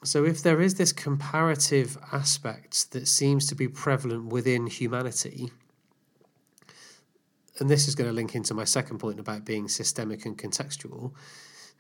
So, 0.04 0.24
if 0.24 0.42
there 0.42 0.62
is 0.62 0.76
this 0.76 0.94
comparative 0.94 1.98
aspect 2.14 2.92
that 2.92 3.08
seems 3.08 3.46
to 3.48 3.56
be 3.56 3.68
prevalent 3.68 4.32
within 4.32 4.68
humanity, 4.68 5.52
and 7.60 7.70
this 7.70 7.88
is 7.88 7.96
going 7.96 8.10
to 8.10 8.14
link 8.14 8.34
into 8.34 8.54
my 8.54 8.64
second 8.64 9.00
point 9.00 9.20
about 9.20 9.44
being 9.44 9.68
systemic 9.68 10.26
and 10.26 10.38
contextual. 10.38 11.12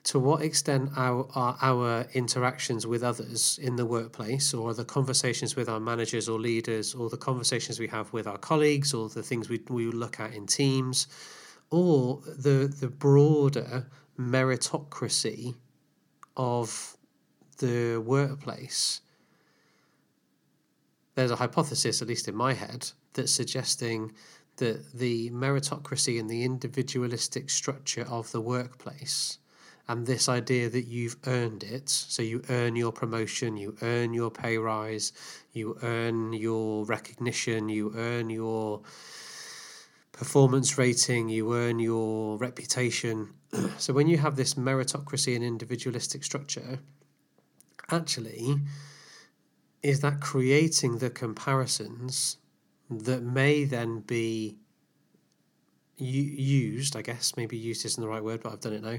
To 0.03 0.19
what 0.19 0.41
extent 0.41 0.91
our, 0.95 1.27
our, 1.35 1.57
our 1.61 2.07
interactions 2.13 2.87
with 2.87 3.03
others 3.03 3.59
in 3.61 3.75
the 3.77 3.85
workplace, 3.85 4.53
or 4.53 4.73
the 4.73 4.85
conversations 4.85 5.55
with 5.55 5.69
our 5.69 5.79
managers 5.79 6.27
or 6.27 6.39
leaders, 6.39 6.93
or 6.93 7.09
the 7.09 7.17
conversations 7.17 7.79
we 7.79 7.87
have 7.87 8.11
with 8.11 8.27
our 8.27 8.37
colleagues, 8.37 8.93
or 8.93 9.07
the 9.07 9.23
things 9.23 9.49
we, 9.49 9.61
we 9.69 9.85
look 9.87 10.19
at 10.19 10.33
in 10.33 10.45
teams, 10.45 11.07
or 11.69 12.21
the, 12.25 12.73
the 12.79 12.87
broader 12.87 13.87
meritocracy 14.17 15.55
of 16.35 16.97
the 17.59 17.97
workplace, 17.97 19.01
there's 21.15 21.31
a 21.31 21.37
hypothesis, 21.37 22.01
at 22.01 22.07
least 22.07 22.27
in 22.27 22.35
my 22.35 22.53
head, 22.53 22.91
that's 23.13 23.31
suggesting 23.31 24.11
that 24.57 24.91
the 24.93 25.29
meritocracy 25.31 26.19
and 26.19 26.29
the 26.29 26.43
individualistic 26.43 27.49
structure 27.49 28.05
of 28.09 28.31
the 28.31 28.41
workplace 28.41 29.37
and 29.87 30.05
this 30.05 30.29
idea 30.29 30.69
that 30.69 30.85
you've 30.85 31.15
earned 31.25 31.63
it 31.63 31.89
so 31.89 32.21
you 32.21 32.43
earn 32.49 32.75
your 32.75 32.91
promotion 32.91 33.55
you 33.55 33.75
earn 33.81 34.13
your 34.13 34.29
pay 34.29 34.57
rise 34.57 35.13
you 35.53 35.77
earn 35.81 36.33
your 36.33 36.85
recognition 36.85 37.69
you 37.69 37.93
earn 37.95 38.29
your 38.29 38.81
performance 40.19 40.77
rating 40.77 41.29
you 41.29 41.53
earn 41.53 41.79
your 41.79 42.37
reputation. 42.37 43.29
So 43.77 43.93
when 43.93 44.07
you 44.07 44.17
have 44.17 44.35
this 44.35 44.55
meritocracy 44.55 45.33
and 45.35 45.43
individualistic 45.43 46.23
structure 46.23 46.79
actually 47.91 48.57
is 49.81 50.01
that 50.01 50.19
creating 50.19 50.97
the 50.97 51.09
comparisons 51.09 52.37
that 52.89 53.23
may 53.23 53.63
then 53.63 53.99
be 54.01 54.57
used, 55.97 56.95
I 56.95 57.01
guess 57.01 57.35
maybe 57.35 57.57
used 57.57 57.85
isn't 57.85 58.01
the 58.01 58.07
right 58.07 58.23
word, 58.23 58.41
but 58.41 58.53
I've 58.53 58.61
done 58.61 58.73
it 58.73 58.83
now, 58.83 58.97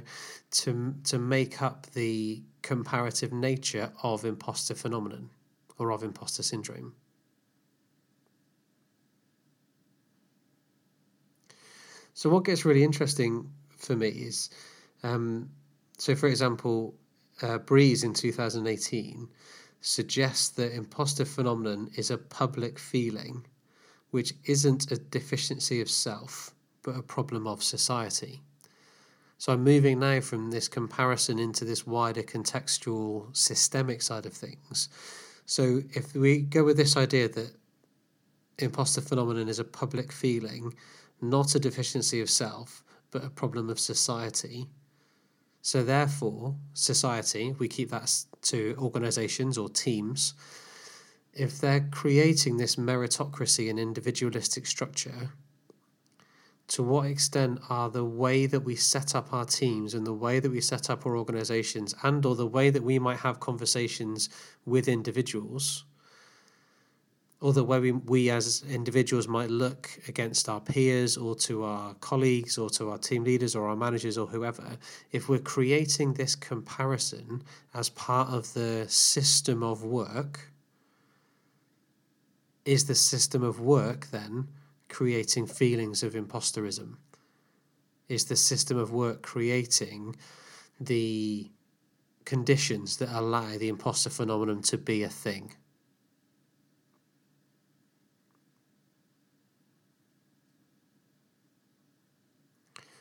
to 0.50 0.94
to 1.04 1.18
make 1.18 1.62
up 1.62 1.86
the 1.92 2.42
comparative 2.62 3.32
nature 3.32 3.90
of 4.02 4.24
imposter 4.24 4.74
phenomenon 4.74 5.30
or 5.78 5.92
of 5.92 6.02
imposter 6.02 6.42
syndrome. 6.42 6.94
So 12.12 12.28
what 12.28 12.44
gets 12.44 12.64
really 12.64 12.84
interesting 12.84 13.50
for 13.70 13.96
me 13.96 14.08
is, 14.08 14.50
um, 15.02 15.48
so 15.96 16.14
for 16.14 16.26
example, 16.26 16.94
uh, 17.42 17.58
Breeze 17.58 18.04
in 18.04 18.12
2018 18.12 19.28
suggests 19.80 20.50
that 20.50 20.74
imposter 20.74 21.24
phenomenon 21.24 21.90
is 21.96 22.10
a 22.10 22.18
public 22.18 22.78
feeling 22.78 23.46
which 24.10 24.34
isn't 24.44 24.90
a 24.90 24.96
deficiency 24.96 25.80
of 25.80 25.88
self, 25.88 26.52
but 26.82 26.96
a 26.96 27.02
problem 27.02 27.46
of 27.46 27.62
society. 27.62 28.42
So 29.38 29.52
I'm 29.52 29.64
moving 29.64 30.00
now 30.00 30.20
from 30.20 30.50
this 30.50 30.68
comparison 30.68 31.38
into 31.38 31.64
this 31.64 31.86
wider 31.86 32.22
contextual 32.22 33.34
systemic 33.34 34.02
side 34.02 34.26
of 34.26 34.34
things. 34.34 34.88
So 35.46 35.82
if 35.94 36.14
we 36.14 36.42
go 36.42 36.64
with 36.64 36.76
this 36.76 36.96
idea 36.96 37.28
that 37.28 37.52
imposter 38.58 39.00
phenomenon 39.00 39.48
is 39.48 39.58
a 39.58 39.64
public 39.64 40.12
feeling, 40.12 40.74
not 41.22 41.54
a 41.54 41.60
deficiency 41.60 42.20
of 42.20 42.28
self, 42.28 42.84
but 43.10 43.24
a 43.24 43.30
problem 43.30 43.70
of 43.70 43.80
society. 43.80 44.66
So 45.62 45.82
therefore, 45.82 46.56
society, 46.72 47.54
we 47.58 47.68
keep 47.68 47.90
that 47.90 48.24
to 48.42 48.74
organizations 48.78 49.58
or 49.58 49.68
teams, 49.68 50.34
if 51.32 51.60
they're 51.60 51.86
creating 51.90 52.56
this 52.56 52.76
meritocracy 52.76 53.68
and 53.68 53.78
individualistic 53.78 54.66
structure, 54.66 55.30
to 56.68 56.82
what 56.82 57.06
extent 57.06 57.60
are 57.68 57.90
the 57.90 58.04
way 58.04 58.46
that 58.46 58.60
we 58.60 58.76
set 58.76 59.14
up 59.14 59.32
our 59.32 59.44
teams 59.44 59.92
and 59.92 60.06
the 60.06 60.14
way 60.14 60.38
that 60.38 60.50
we 60.50 60.60
set 60.60 60.88
up 60.88 61.04
our 61.04 61.16
organizations 61.16 61.94
and 62.04 62.24
or 62.24 62.36
the 62.36 62.46
way 62.46 62.70
that 62.70 62.82
we 62.82 62.98
might 62.98 63.18
have 63.18 63.40
conversations 63.40 64.28
with 64.64 64.86
individuals 64.86 65.84
or 67.40 67.52
the 67.52 67.64
way 67.64 67.80
we, 67.80 67.92
we 67.92 68.30
as 68.30 68.62
individuals 68.68 69.26
might 69.26 69.50
look 69.50 69.90
against 70.08 70.48
our 70.48 70.60
peers 70.60 71.16
or 71.16 71.34
to 71.34 71.64
our 71.64 71.94
colleagues 71.94 72.58
or 72.58 72.68
to 72.68 72.90
our 72.90 72.98
team 72.98 73.24
leaders 73.24 73.56
or 73.56 73.68
our 73.68 73.76
managers 73.76 74.18
or 74.18 74.26
whoever 74.26 74.76
if 75.10 75.28
we're 75.28 75.38
creating 75.38 76.12
this 76.14 76.34
comparison 76.34 77.42
as 77.72 77.88
part 77.88 78.28
of 78.28 78.52
the 78.52 78.84
system 78.88 79.62
of 79.62 79.82
work 79.84 80.50
is 82.64 82.86
the 82.86 82.94
system 82.94 83.42
of 83.42 83.60
work 83.60 84.08
then 84.10 84.46
creating 84.88 85.46
feelings 85.46 86.02
of 86.02 86.14
imposterism? 86.14 86.96
Is 88.08 88.26
the 88.26 88.36
system 88.36 88.76
of 88.76 88.92
work 88.92 89.22
creating 89.22 90.16
the 90.80 91.50
conditions 92.24 92.98
that 92.98 93.16
allow 93.16 93.56
the 93.56 93.68
imposter 93.68 94.10
phenomenon 94.10 94.62
to 94.62 94.76
be 94.76 95.02
a 95.02 95.08
thing? 95.08 95.54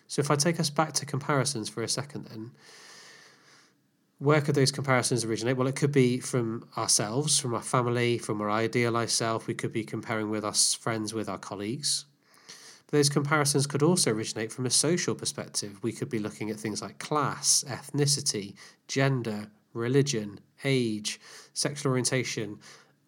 So, 0.10 0.22
if 0.22 0.32
I 0.32 0.36
take 0.36 0.60
us 0.60 0.72
back 0.72 0.94
to 0.94 1.06
comparisons 1.06 1.70
for 1.70 1.84
a 1.84 1.88
second, 1.88 2.26
then 2.26 2.50
where 4.18 4.42
could 4.42 4.56
those 4.56 4.72
comparisons 4.72 5.24
originate? 5.24 5.56
Well, 5.56 5.68
it 5.68 5.76
could 5.76 5.92
be 5.92 6.20
from 6.20 6.68
ourselves, 6.76 7.40
from 7.40 7.54
our 7.54 7.62
family, 7.62 8.18
from 8.18 8.42
our 8.42 8.50
idealized 8.50 9.12
self. 9.12 9.46
We 9.46 9.54
could 9.54 9.72
be 9.72 9.84
comparing 9.84 10.32
with 10.32 10.44
our 10.44 10.54
friends, 10.54 11.14
with 11.14 11.30
our 11.30 11.38
colleagues. 11.38 12.06
But 12.88 12.98
those 12.98 13.08
comparisons 13.08 13.68
could 13.68 13.84
also 13.84 14.12
originate 14.12 14.52
from 14.52 14.66
a 14.66 14.72
social 14.72 15.14
perspective. 15.14 15.78
We 15.84 15.92
could 15.92 16.10
be 16.10 16.18
looking 16.18 16.50
at 16.50 16.58
things 16.58 16.82
like 16.82 16.98
class, 16.98 17.64
ethnicity, 17.68 18.56
gender, 18.88 19.52
religion, 19.76 20.40
age, 20.64 21.20
sexual 21.54 21.92
orientation, 21.92 22.58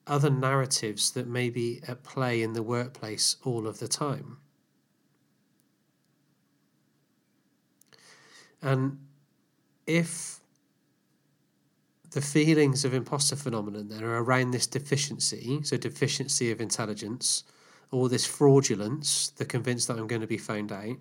other 0.05 0.29
narratives 0.29 1.10
that 1.12 1.25
may 1.27 1.50
be 1.50 1.81
at 1.88 2.03
play 2.03 2.43
in 2.43 2.53
the 2.53 2.62
workplace 2.62 3.38
all 3.43 3.65
of 3.65 3.79
the 3.79 3.88
time. 3.88 4.38
And 8.62 9.00
if 9.88 10.39
the 12.12 12.22
feelings 12.22 12.84
of 12.84 12.94
imposter 12.94 13.36
phenomenon 13.36 13.88
that 13.88 14.03
are 14.03 14.18
around 14.18 14.51
this 14.51 14.68
deficiency, 14.68 15.62
so 15.63 15.77
deficiency 15.77 16.51
of 16.51 16.62
intelligence, 16.62 17.44
or 17.89 18.10
this 18.10 18.25
fraudulence, 18.25 19.30
the 19.30 19.46
convinced 19.46 19.88
that 19.88 19.98
I'm 19.98 20.08
going 20.08 20.22
to 20.22 20.27
be 20.27 20.38
found 20.38 20.72
out, 20.72 20.98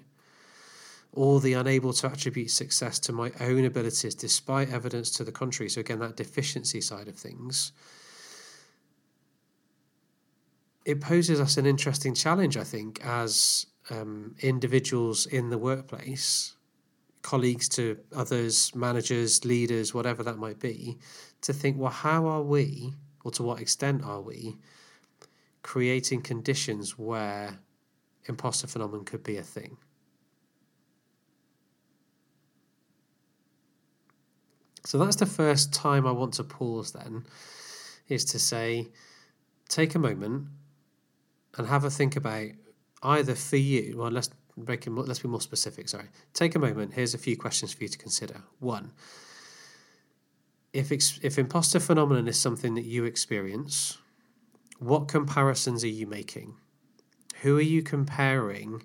or 1.12 1.40
the 1.40 1.54
unable 1.54 1.92
to 1.92 2.06
attribute 2.06 2.50
success 2.50 2.98
to 3.00 3.12
my 3.12 3.32
own 3.40 3.64
abilities 3.64 4.14
despite 4.14 4.70
evidence 4.70 5.10
to 5.12 5.24
the 5.24 5.32
contrary. 5.32 5.68
So, 5.68 5.80
again, 5.80 5.98
that 5.98 6.16
deficiency 6.16 6.80
side 6.80 7.08
of 7.08 7.16
things. 7.16 7.72
It 10.84 11.00
poses 11.00 11.40
us 11.40 11.56
an 11.56 11.66
interesting 11.66 12.14
challenge, 12.14 12.56
I 12.56 12.64
think, 12.64 13.04
as 13.04 13.66
um, 13.90 14.36
individuals 14.40 15.26
in 15.26 15.50
the 15.50 15.58
workplace 15.58 16.54
colleagues 17.22 17.68
to 17.68 17.98
others, 18.14 18.74
managers, 18.74 19.44
leaders, 19.44 19.92
whatever 19.92 20.22
that 20.22 20.38
might 20.38 20.58
be, 20.58 20.98
to 21.42 21.52
think, 21.52 21.78
well, 21.78 21.90
how 21.90 22.26
are 22.26 22.42
we, 22.42 22.94
or 23.24 23.30
to 23.32 23.42
what 23.42 23.60
extent 23.60 24.02
are 24.04 24.20
we, 24.20 24.56
creating 25.62 26.22
conditions 26.22 26.98
where 26.98 27.58
imposter 28.26 28.66
phenomenon 28.66 29.04
could 29.04 29.22
be 29.22 29.36
a 29.36 29.42
thing? 29.42 29.76
So 34.84 34.96
that's 34.98 35.16
the 35.16 35.26
first 35.26 35.74
time 35.74 36.06
I 36.06 36.12
want 36.12 36.34
to 36.34 36.44
pause 36.44 36.92
then, 36.92 37.26
is 38.08 38.24
to 38.26 38.38
say, 38.38 38.88
take 39.68 39.94
a 39.94 39.98
moment 39.98 40.48
and 41.58 41.66
have 41.66 41.84
a 41.84 41.90
think 41.90 42.16
about 42.16 42.48
either 43.02 43.34
for 43.34 43.56
you, 43.56 43.98
well, 43.98 44.10
let's 44.10 44.30
let's 44.66 45.18
be 45.20 45.28
more 45.28 45.40
specific, 45.40 45.88
sorry. 45.88 46.08
Take 46.34 46.54
a 46.54 46.58
moment. 46.58 46.94
Here's 46.94 47.14
a 47.14 47.18
few 47.18 47.36
questions 47.36 47.72
for 47.72 47.84
you 47.84 47.88
to 47.88 47.98
consider. 47.98 48.42
One, 48.58 48.92
if, 50.72 50.92
if 50.92 51.38
imposter 51.38 51.80
phenomenon 51.80 52.28
is 52.28 52.38
something 52.38 52.74
that 52.74 52.84
you 52.84 53.04
experience, 53.04 53.98
what 54.78 55.08
comparisons 55.08 55.84
are 55.84 55.88
you 55.88 56.06
making? 56.06 56.54
Who 57.42 57.58
are 57.58 57.62
you 57.62 57.82
comparing 57.82 58.84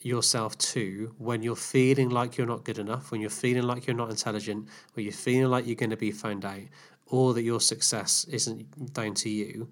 yourself 0.00 0.56
to 0.58 1.14
when 1.18 1.42
you're 1.42 1.56
feeling 1.56 2.08
like 2.08 2.36
you're 2.36 2.46
not 2.46 2.64
good 2.64 2.78
enough, 2.78 3.10
when 3.10 3.20
you're 3.20 3.30
feeling 3.30 3.64
like 3.64 3.86
you're 3.86 3.96
not 3.96 4.10
intelligent, 4.10 4.68
when 4.94 5.04
you're 5.04 5.12
feeling 5.12 5.50
like 5.50 5.66
you're 5.66 5.74
going 5.74 5.90
to 5.90 5.96
be 5.96 6.10
found 6.10 6.44
out, 6.44 6.62
or 7.06 7.34
that 7.34 7.42
your 7.42 7.60
success 7.60 8.24
isn't 8.24 8.92
down 8.94 9.14
to 9.14 9.28
you? 9.28 9.68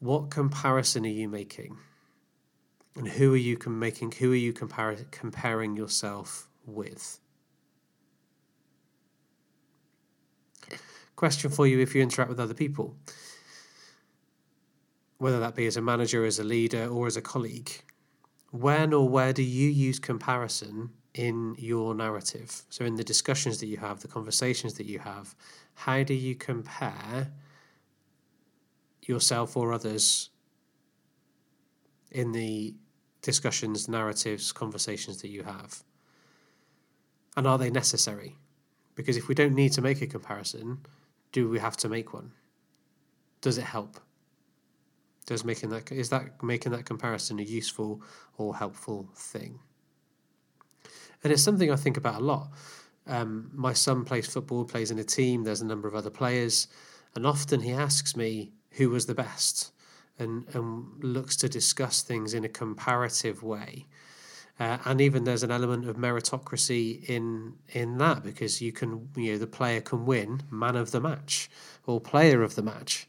What 0.00 0.30
comparison 0.30 1.04
are 1.04 1.08
you 1.08 1.28
making? 1.28 1.78
And 2.94 3.08
who 3.08 3.32
are 3.32 3.38
you 3.38 3.58
making? 3.66 4.12
Who 4.12 4.32
are 4.32 4.36
you 4.36 4.52
compar- 4.52 5.10
comparing 5.10 5.76
yourself 5.76 6.48
with? 6.66 7.18
Question 11.16 11.50
for 11.50 11.66
you: 11.66 11.80
If 11.80 11.94
you 11.94 12.02
interact 12.02 12.28
with 12.28 12.40
other 12.40 12.54
people, 12.54 12.96
whether 15.18 15.40
that 15.40 15.54
be 15.54 15.66
as 15.66 15.76
a 15.76 15.82
manager, 15.82 16.24
as 16.24 16.38
a 16.38 16.44
leader, 16.44 16.86
or 16.86 17.06
as 17.06 17.16
a 17.16 17.22
colleague, 17.22 17.70
when 18.50 18.92
or 18.92 19.08
where 19.08 19.32
do 19.32 19.42
you 19.42 19.70
use 19.70 19.98
comparison 19.98 20.90
in 21.14 21.54
your 21.58 21.94
narrative? 21.94 22.62
So, 22.68 22.84
in 22.84 22.96
the 22.96 23.04
discussions 23.04 23.58
that 23.60 23.66
you 23.66 23.78
have, 23.78 24.00
the 24.00 24.08
conversations 24.08 24.74
that 24.74 24.86
you 24.86 24.98
have, 24.98 25.34
how 25.74 26.02
do 26.02 26.12
you 26.12 26.34
compare 26.34 27.32
yourself 29.06 29.56
or 29.56 29.72
others 29.72 30.30
in 32.10 32.32
the 32.32 32.74
discussions, 33.22 33.88
narratives, 33.88 34.52
conversations 34.52 35.22
that 35.22 35.28
you 35.28 35.44
have? 35.44 35.82
And 37.36 37.46
are 37.46 37.58
they 37.58 37.70
necessary? 37.70 38.36
Because 38.94 39.16
if 39.16 39.28
we 39.28 39.34
don't 39.34 39.54
need 39.54 39.72
to 39.72 39.82
make 39.82 40.02
a 40.02 40.06
comparison, 40.06 40.80
do 41.32 41.48
we 41.48 41.58
have 41.58 41.76
to 41.78 41.88
make 41.88 42.12
one? 42.12 42.32
Does 43.40 43.58
it 43.58 43.64
help? 43.64 43.98
Does 45.26 45.44
making 45.44 45.70
that 45.70 45.90
is 45.90 46.10
that 46.10 46.42
making 46.42 46.72
that 46.72 46.84
comparison 46.84 47.38
a 47.38 47.42
useful 47.42 48.02
or 48.36 48.56
helpful 48.56 49.08
thing? 49.14 49.60
And 51.22 51.32
it's 51.32 51.42
something 51.42 51.70
I 51.70 51.76
think 51.76 51.96
about 51.96 52.20
a 52.20 52.24
lot. 52.24 52.50
Um, 53.06 53.50
my 53.52 53.72
son 53.72 54.04
plays 54.04 54.26
football, 54.26 54.64
plays 54.64 54.90
in 54.90 54.98
a 54.98 55.04
team. 55.04 55.44
There's 55.44 55.60
a 55.60 55.66
number 55.66 55.88
of 55.88 55.94
other 55.94 56.10
players, 56.10 56.68
and 57.14 57.26
often 57.26 57.60
he 57.60 57.72
asks 57.72 58.16
me 58.16 58.52
who 58.72 58.90
was 58.90 59.06
the 59.06 59.14
best, 59.14 59.72
and 60.18 60.46
and 60.54 61.02
looks 61.02 61.36
to 61.36 61.48
discuss 61.48 62.02
things 62.02 62.34
in 62.34 62.44
a 62.44 62.48
comparative 62.48 63.42
way. 63.42 63.86
Uh, 64.60 64.78
and 64.84 65.00
even 65.00 65.24
there's 65.24 65.42
an 65.42 65.50
element 65.50 65.88
of 65.88 65.96
meritocracy 65.96 67.02
in 67.08 67.54
in 67.70 67.98
that 67.98 68.22
because 68.22 68.60
you 68.60 68.70
can 68.70 69.08
you 69.16 69.32
know 69.32 69.38
the 69.38 69.46
player 69.46 69.80
can 69.80 70.04
win 70.04 70.42
man 70.50 70.76
of 70.76 70.90
the 70.90 71.00
match 71.00 71.50
or 71.86 72.00
player 72.00 72.42
of 72.42 72.54
the 72.54 72.62
match 72.62 73.08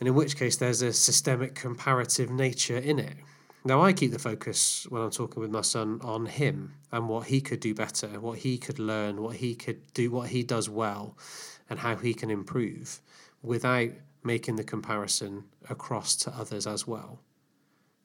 and 0.00 0.08
in 0.08 0.14
which 0.14 0.36
case 0.36 0.56
there's 0.56 0.82
a 0.82 0.92
systemic 0.92 1.54
comparative 1.54 2.30
nature 2.30 2.78
in 2.78 2.98
it 2.98 3.16
now 3.64 3.82
i 3.82 3.92
keep 3.92 4.10
the 4.10 4.18
focus 4.18 4.86
when 4.88 5.02
i'm 5.02 5.10
talking 5.10 5.40
with 5.40 5.50
my 5.50 5.60
son 5.60 6.00
on 6.02 6.26
him 6.26 6.74
and 6.90 7.08
what 7.08 7.26
he 7.26 7.40
could 7.40 7.60
do 7.60 7.74
better 7.74 8.08
what 8.18 8.38
he 8.38 8.56
could 8.56 8.78
learn 8.78 9.22
what 9.22 9.36
he 9.36 9.54
could 9.54 9.92
do 9.92 10.10
what 10.10 10.30
he 10.30 10.42
does 10.42 10.68
well 10.68 11.16
and 11.68 11.78
how 11.78 11.94
he 11.94 12.14
can 12.14 12.30
improve 12.30 13.00
without 13.42 13.90
making 14.24 14.56
the 14.56 14.64
comparison 14.64 15.44
across 15.68 16.16
to 16.16 16.30
others 16.30 16.66
as 16.66 16.86
well 16.86 17.20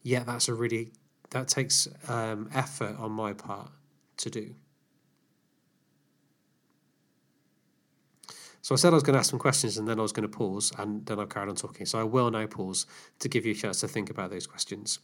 yeah 0.04 0.24
that's 0.24 0.48
a 0.48 0.54
really 0.54 0.92
that 1.32 1.48
takes 1.48 1.88
um, 2.08 2.50
effort 2.54 2.96
on 2.98 3.12
my 3.12 3.34
part 3.34 3.70
to 4.18 4.30
do. 4.30 4.56
So 8.62 8.76
I 8.76 8.78
said 8.78 8.92
I 8.92 8.96
was 8.96 9.04
going 9.04 9.14
to 9.14 9.20
ask 9.20 9.30
some 9.30 9.40
questions 9.40 9.78
and 9.78 9.88
then 9.88 9.98
I 9.98 10.02
was 10.02 10.12
going 10.12 10.30
to 10.30 10.38
pause 10.38 10.74
and 10.78 11.06
then 11.06 11.20
I'll 11.20 11.26
carry 11.26 11.50
on 11.50 11.56
talking. 11.56 11.86
So 11.86 12.00
I 12.00 12.04
will 12.04 12.30
now 12.30 12.46
pause 12.48 12.86
to 13.20 13.30
give 13.30 13.46
you 13.46 13.54
a 13.54 13.56
chance 13.56 13.80
to 13.80 13.88
think 13.88 14.10
about 14.10 14.30
those 14.30 14.46
questions. 14.46 15.00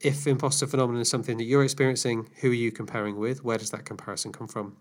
If 0.00 0.26
imposter 0.26 0.66
phenomenon 0.66 1.02
is 1.02 1.10
something 1.10 1.36
that 1.36 1.44
you're 1.44 1.62
experiencing, 1.62 2.30
who 2.40 2.50
are 2.50 2.54
you 2.54 2.72
comparing 2.72 3.18
with? 3.18 3.44
Where 3.44 3.58
does 3.58 3.70
that 3.72 3.84
comparison 3.84 4.32
come 4.32 4.48
from? 4.48 4.78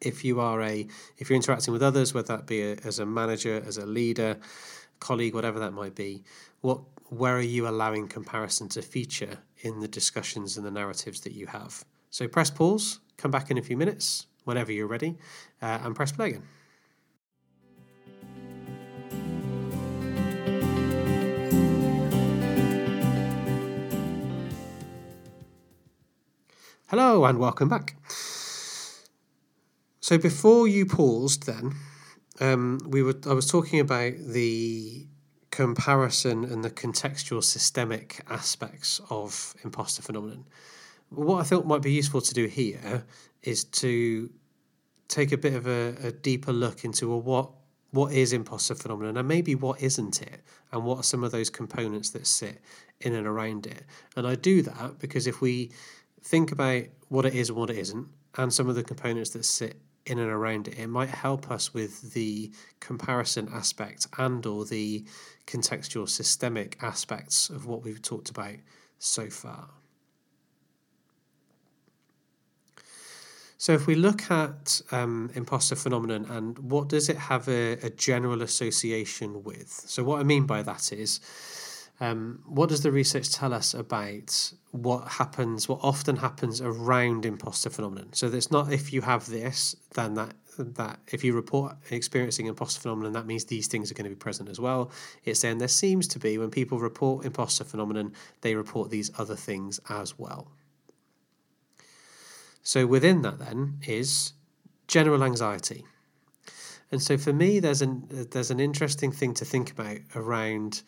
If 0.00 0.24
you 0.24 0.40
are 0.40 0.62
a, 0.62 0.86
if 1.18 1.28
you're 1.28 1.36
interacting 1.36 1.72
with 1.72 1.82
others, 1.82 2.14
whether 2.14 2.36
that 2.36 2.46
be 2.46 2.62
a, 2.62 2.76
as 2.84 2.98
a 2.98 3.06
manager, 3.06 3.62
as 3.66 3.76
a 3.76 3.84
leader, 3.84 4.38
colleague, 4.98 5.34
whatever 5.34 5.58
that 5.58 5.72
might 5.72 5.94
be, 5.94 6.24
what 6.62 6.80
where 7.10 7.36
are 7.36 7.42
you 7.42 7.68
allowing 7.68 8.08
comparison 8.08 8.68
to 8.68 8.80
feature 8.80 9.38
in 9.58 9.80
the 9.80 9.88
discussions 9.88 10.56
and 10.56 10.64
the 10.64 10.70
narratives 10.70 11.20
that 11.20 11.32
you 11.32 11.46
have? 11.48 11.84
So 12.08 12.28
press 12.28 12.50
pause, 12.50 13.00
come 13.18 13.30
back 13.30 13.50
in 13.50 13.58
a 13.58 13.62
few 13.62 13.76
minutes 13.76 14.26
whenever 14.44 14.72
you're 14.72 14.86
ready, 14.86 15.18
uh, 15.60 15.80
and 15.82 15.94
press 15.94 16.12
play 16.12 16.28
again. 16.28 16.44
Hello 26.88 27.24
and 27.26 27.38
welcome 27.38 27.68
back. 27.68 27.96
So 30.10 30.18
before 30.18 30.66
you 30.66 30.86
paused, 30.86 31.46
then 31.46 31.72
um, 32.40 32.80
we 32.84 33.00
were 33.00 33.14
I 33.28 33.32
was 33.32 33.46
talking 33.46 33.78
about 33.78 34.14
the 34.18 35.06
comparison 35.52 36.42
and 36.42 36.64
the 36.64 36.70
contextual 36.70 37.44
systemic 37.44 38.20
aspects 38.28 39.00
of 39.08 39.54
imposter 39.62 40.02
phenomenon. 40.02 40.46
What 41.10 41.38
I 41.38 41.44
thought 41.44 41.64
might 41.64 41.82
be 41.82 41.92
useful 41.92 42.20
to 42.22 42.34
do 42.34 42.46
here 42.46 43.04
is 43.44 43.62
to 43.82 44.28
take 45.06 45.30
a 45.30 45.38
bit 45.38 45.54
of 45.54 45.68
a, 45.68 45.94
a 46.02 46.10
deeper 46.10 46.52
look 46.52 46.84
into 46.84 47.08
well, 47.08 47.20
what 47.20 47.50
what 47.92 48.12
is 48.12 48.32
imposter 48.32 48.74
phenomenon 48.74 49.16
and 49.16 49.28
maybe 49.28 49.54
what 49.54 49.80
isn't 49.80 50.22
it 50.22 50.42
and 50.72 50.84
what 50.84 50.98
are 50.98 51.04
some 51.04 51.22
of 51.22 51.30
those 51.30 51.50
components 51.50 52.10
that 52.10 52.26
sit 52.26 52.60
in 53.00 53.14
and 53.14 53.28
around 53.28 53.66
it 53.66 53.84
and 54.16 54.26
i 54.28 54.34
do 54.34 54.62
that 54.62 54.98
because 55.00 55.26
if 55.26 55.40
we 55.40 55.70
think 56.22 56.52
about 56.52 56.84
what 57.08 57.24
it 57.26 57.34
is 57.34 57.48
and 57.48 57.58
what 57.58 57.68
it 57.68 57.78
isn't 57.78 58.06
and 58.38 58.52
some 58.52 58.68
of 58.68 58.76
the 58.76 58.84
components 58.84 59.30
that 59.30 59.44
sit 59.44 59.80
in 60.10 60.18
and 60.18 60.30
around 60.30 60.68
it. 60.68 60.78
It 60.78 60.88
might 60.88 61.08
help 61.08 61.50
us 61.50 61.72
with 61.72 62.12
the 62.12 62.50
comparison 62.80 63.48
aspect 63.52 64.08
and 64.18 64.44
or 64.44 64.64
the 64.64 65.04
contextual 65.46 66.08
systemic 66.08 66.76
aspects 66.82 67.48
of 67.48 67.66
what 67.66 67.82
we've 67.82 68.02
talked 68.02 68.28
about 68.28 68.56
so 68.98 69.30
far. 69.30 69.68
So 73.56 73.72
if 73.74 73.86
we 73.86 73.94
look 73.94 74.30
at 74.30 74.80
um, 74.90 75.30
imposter 75.34 75.76
phenomenon 75.76 76.24
and 76.30 76.58
what 76.58 76.88
does 76.88 77.10
it 77.10 77.18
have 77.18 77.46
a, 77.46 77.72
a 77.82 77.90
general 77.90 78.42
association 78.42 79.44
with? 79.44 79.68
So 79.70 80.02
what 80.02 80.18
I 80.18 80.22
mean 80.22 80.46
by 80.46 80.62
that 80.62 80.92
is 80.92 81.20
um, 82.00 82.42
what 82.46 82.70
does 82.70 82.82
the 82.82 82.90
research 82.90 83.30
tell 83.30 83.52
us 83.52 83.74
about 83.74 84.52
what 84.70 85.06
happens, 85.06 85.68
what 85.68 85.80
often 85.82 86.16
happens 86.16 86.60
around 86.60 87.26
imposter 87.26 87.68
phenomenon? 87.68 88.08
So 88.12 88.26
it's 88.28 88.50
not 88.50 88.72
if 88.72 88.92
you 88.92 89.02
have 89.02 89.26
this, 89.26 89.76
then 89.94 90.14
that 90.14 90.34
that 90.58 90.98
if 91.08 91.22
you 91.24 91.34
report 91.34 91.76
experiencing 91.90 92.46
imposter 92.46 92.80
phenomenon, 92.80 93.12
that 93.12 93.26
means 93.26 93.44
these 93.44 93.66
things 93.66 93.90
are 93.90 93.94
going 93.94 94.04
to 94.04 94.10
be 94.10 94.16
present 94.16 94.48
as 94.48 94.58
well. 94.58 94.90
It's 95.24 95.40
saying 95.40 95.58
there 95.58 95.68
seems 95.68 96.06
to 96.08 96.18
be 96.18 96.38
when 96.38 96.50
people 96.50 96.78
report 96.78 97.24
imposter 97.24 97.64
phenomenon, 97.64 98.12
they 98.40 98.54
report 98.54 98.90
these 98.90 99.10
other 99.18 99.36
things 99.36 99.78
as 99.88 100.18
well. 100.18 100.50
So 102.62 102.86
within 102.86 103.22
that 103.22 103.38
then 103.38 103.78
is 103.86 104.32
general 104.88 105.22
anxiety. 105.22 105.84
And 106.92 107.00
so 107.00 107.16
for 107.16 107.32
me, 107.32 107.60
there's 107.60 107.82
an 107.82 108.06
there's 108.30 108.50
an 108.50 108.60
interesting 108.60 109.12
thing 109.12 109.34
to 109.34 109.44
think 109.44 109.70
about 109.70 109.98
around 110.14 110.82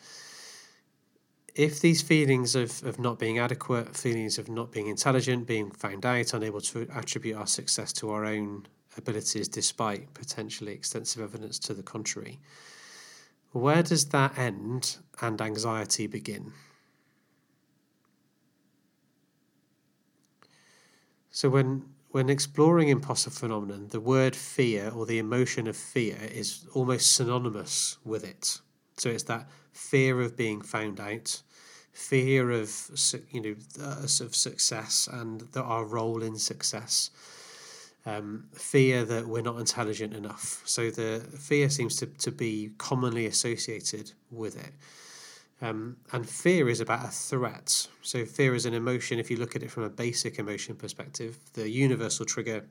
if 1.55 1.81
these 1.81 2.01
feelings 2.01 2.55
of, 2.55 2.83
of 2.83 2.99
not 2.99 3.19
being 3.19 3.37
adequate, 3.37 3.95
feelings 3.95 4.37
of 4.37 4.49
not 4.49 4.71
being 4.71 4.87
intelligent, 4.87 5.45
being 5.45 5.69
found 5.71 6.05
out, 6.05 6.33
unable 6.33 6.61
to 6.61 6.87
attribute 6.93 7.37
our 7.37 7.47
success 7.47 7.93
to 7.93 8.09
our 8.09 8.25
own 8.25 8.65
abilities 8.97 9.47
despite 9.47 10.13
potentially 10.13 10.73
extensive 10.73 11.21
evidence 11.21 11.59
to 11.59 11.73
the 11.73 11.83
contrary, 11.83 12.39
where 13.51 13.83
does 13.83 14.05
that 14.05 14.37
end 14.37 14.97
and 15.21 15.39
anxiety 15.41 16.07
begin? 16.07 16.53
So 21.29 21.49
when 21.49 21.85
when 22.09 22.29
exploring 22.29 22.89
imposter 22.89 23.31
phenomenon, 23.31 23.87
the 23.89 23.99
word 23.99 24.35
fear 24.35 24.91
or 24.93 25.07
the 25.07 25.17
emotion 25.17 25.65
of 25.65 25.75
fear 25.75 26.15
is 26.31 26.67
almost 26.73 27.15
synonymous 27.15 27.97
with 28.05 28.23
it. 28.23 28.59
So 28.97 29.09
it's 29.09 29.23
that 29.23 29.49
fear 29.73 30.21
of 30.21 30.37
being 30.37 30.61
found 30.61 30.99
out, 30.99 31.41
fear 31.91 32.51
of 32.51 32.71
you 33.31 33.41
know 33.41 33.55
uh, 33.83 34.03
of 34.03 34.35
success 34.35 35.09
and 35.11 35.47
our 35.55 35.85
role 35.85 36.23
in 36.23 36.37
success, 36.37 37.09
um, 38.05 38.45
fear 38.53 39.03
that 39.05 39.27
we're 39.27 39.41
not 39.41 39.59
intelligent 39.59 40.13
enough. 40.13 40.61
So 40.65 40.89
the 40.89 41.19
fear 41.37 41.69
seems 41.69 41.95
to, 41.97 42.05
to 42.05 42.31
be 42.31 42.71
commonly 42.77 43.25
associated 43.25 44.11
with 44.31 44.55
it. 44.57 44.73
Um, 45.61 45.97
and 46.11 46.27
fear 46.27 46.67
is 46.67 46.81
about 46.81 47.05
a 47.05 47.09
threat. 47.09 47.87
So 48.01 48.25
fear 48.25 48.53
is 48.53 48.65
an 48.65 48.73
emotion. 48.73 49.17
If 49.17 49.31
you 49.31 49.37
look 49.37 49.55
at 49.55 49.63
it 49.63 49.71
from 49.71 49.83
a 49.83 49.89
basic 49.89 50.37
emotion 50.37 50.75
perspective, 50.75 51.37
the 51.53 51.69
universal 51.69 52.25
trigger 52.25 52.65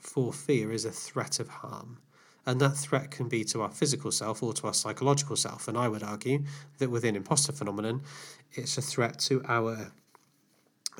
for 0.00 0.32
fear 0.32 0.72
is 0.72 0.84
a 0.84 0.90
threat 0.90 1.38
of 1.38 1.48
harm. 1.48 1.98
And 2.46 2.60
that 2.60 2.76
threat 2.76 3.10
can 3.10 3.28
be 3.28 3.44
to 3.44 3.62
our 3.62 3.70
physical 3.70 4.10
self 4.10 4.42
or 4.42 4.52
to 4.54 4.66
our 4.66 4.74
psychological 4.74 5.36
self. 5.36 5.68
And 5.68 5.76
I 5.76 5.88
would 5.88 6.02
argue 6.02 6.44
that 6.78 6.90
within 6.90 7.16
imposter 7.16 7.52
phenomenon, 7.52 8.02
it's 8.52 8.78
a 8.78 8.82
threat 8.82 9.18
to 9.20 9.42
our 9.46 9.92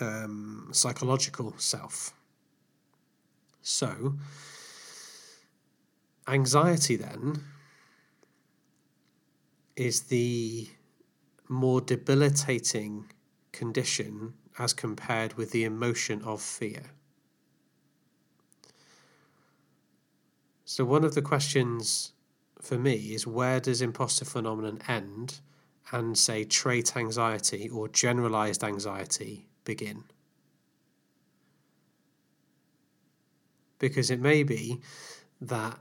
um, 0.00 0.68
psychological 0.72 1.54
self. 1.56 2.12
So, 3.62 4.14
anxiety 6.28 6.96
then 6.96 7.42
is 9.76 10.02
the 10.02 10.68
more 11.48 11.80
debilitating 11.80 13.06
condition 13.52 14.34
as 14.58 14.72
compared 14.72 15.34
with 15.34 15.50
the 15.50 15.64
emotion 15.64 16.22
of 16.22 16.40
fear. 16.40 16.82
So, 20.72 20.84
one 20.84 21.02
of 21.02 21.16
the 21.16 21.20
questions 21.20 22.12
for 22.62 22.78
me 22.78 22.94
is 23.12 23.26
where 23.26 23.58
does 23.58 23.82
imposter 23.82 24.24
phenomenon 24.24 24.80
end 24.86 25.40
and 25.90 26.16
say 26.16 26.44
trait 26.44 26.96
anxiety 26.96 27.68
or 27.68 27.88
generalized 27.88 28.62
anxiety 28.62 29.48
begin? 29.64 30.04
Because 33.80 34.12
it 34.12 34.20
may 34.20 34.44
be 34.44 34.80
that 35.40 35.76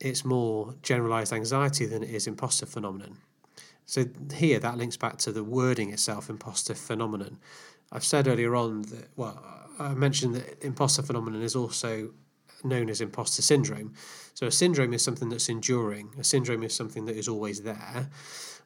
it's 0.00 0.22
more 0.22 0.74
generalized 0.82 1.32
anxiety 1.32 1.86
than 1.86 2.02
it 2.02 2.10
is 2.10 2.26
imposter 2.26 2.66
phenomenon. 2.66 3.16
So 3.86 4.04
here 4.34 4.58
that 4.58 4.76
links 4.76 4.98
back 4.98 5.16
to 5.20 5.32
the 5.32 5.42
wording 5.42 5.94
itself, 5.94 6.28
imposter 6.28 6.74
phenomenon. 6.74 7.38
I've 7.90 8.04
said 8.04 8.28
earlier 8.28 8.54
on 8.54 8.82
that 8.82 9.08
well, 9.16 9.42
I 9.78 9.94
mentioned 9.94 10.34
that 10.34 10.62
imposter 10.62 11.00
phenomenon 11.00 11.40
is 11.40 11.56
also 11.56 12.10
known 12.64 12.90
as 12.90 13.00
imposter 13.00 13.42
syndrome. 13.42 13.94
So 14.34 14.46
a 14.46 14.52
syndrome 14.52 14.92
is 14.92 15.02
something 15.02 15.28
that's 15.28 15.48
enduring. 15.48 16.10
A 16.18 16.24
syndrome 16.24 16.62
is 16.62 16.74
something 16.74 17.04
that 17.06 17.16
is 17.16 17.28
always 17.28 17.62
there, 17.62 18.08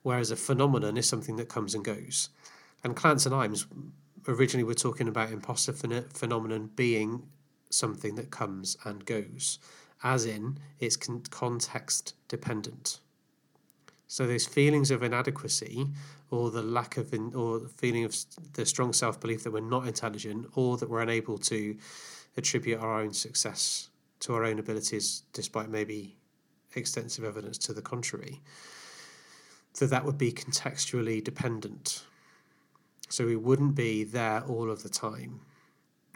whereas 0.02 0.30
a 0.30 0.37
phenomenon 0.37 0.96
is 0.96 1.09
something 1.09 1.37
that 1.37 1.48
comes 1.48 1.74
and 1.74 1.85
goes. 1.85 2.30
And 2.83 2.96
Clance 2.96 3.26
and 3.26 3.35
Imes 3.35 3.66
originally 4.28 4.64
were 4.64 4.74
talking 4.74 5.09
about 5.09 5.33
imposter 5.33 5.72
phen- 5.72 6.12
phenomenon 6.12 6.70
being 6.76 7.22
something 7.70 8.14
that 8.14 8.30
comes 8.30 8.76
and 8.85 9.04
goes, 9.04 9.59
as 10.02 10.26
in 10.26 10.59
it's 10.78 10.96
con- 10.96 11.22
context 11.30 12.14
dependent. 12.28 13.00
So 14.07 14.26
those 14.26 14.46
feelings 14.46 14.90
of 14.90 15.02
inadequacy, 15.02 15.88
or 16.30 16.50
the 16.50 16.62
lack 16.62 16.96
of, 16.96 17.12
in, 17.12 17.35
or 17.35 17.59
the 17.59 17.68
feeling 17.68 18.04
of 18.04 18.14
the 18.52 18.66
strong 18.66 18.92
self 18.92 19.20
belief 19.20 19.44
that 19.44 19.52
we're 19.52 19.61
not 19.61 19.87
intelligent, 19.87 20.46
or 20.54 20.76
that 20.76 20.88
we're 20.88 21.00
unable 21.00 21.38
to 21.38 21.76
attribute 22.36 22.80
our 22.80 23.00
own 23.00 23.12
success 23.12 23.90
to 24.20 24.34
our 24.34 24.44
own 24.44 24.58
abilities, 24.58 25.22
despite 25.32 25.68
maybe 25.68 26.16
extensive 26.74 27.24
evidence 27.24 27.58
to 27.58 27.72
the 27.72 27.82
contrary, 27.82 28.40
that 29.78 29.90
that 29.90 30.04
would 30.04 30.18
be 30.18 30.32
contextually 30.32 31.22
dependent. 31.22 32.04
So 33.08 33.26
we 33.26 33.36
wouldn't 33.36 33.74
be 33.74 34.04
there 34.04 34.42
all 34.42 34.70
of 34.70 34.82
the 34.82 34.88
time. 34.88 35.40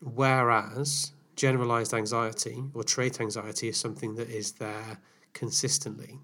Whereas 0.02 1.12
generalized 1.36 1.94
anxiety 1.94 2.64
or 2.74 2.82
trait 2.82 3.20
anxiety 3.20 3.68
is 3.68 3.76
something 3.76 4.14
that 4.16 4.28
is 4.28 4.52
there 4.52 4.98
consistently. 5.32 6.18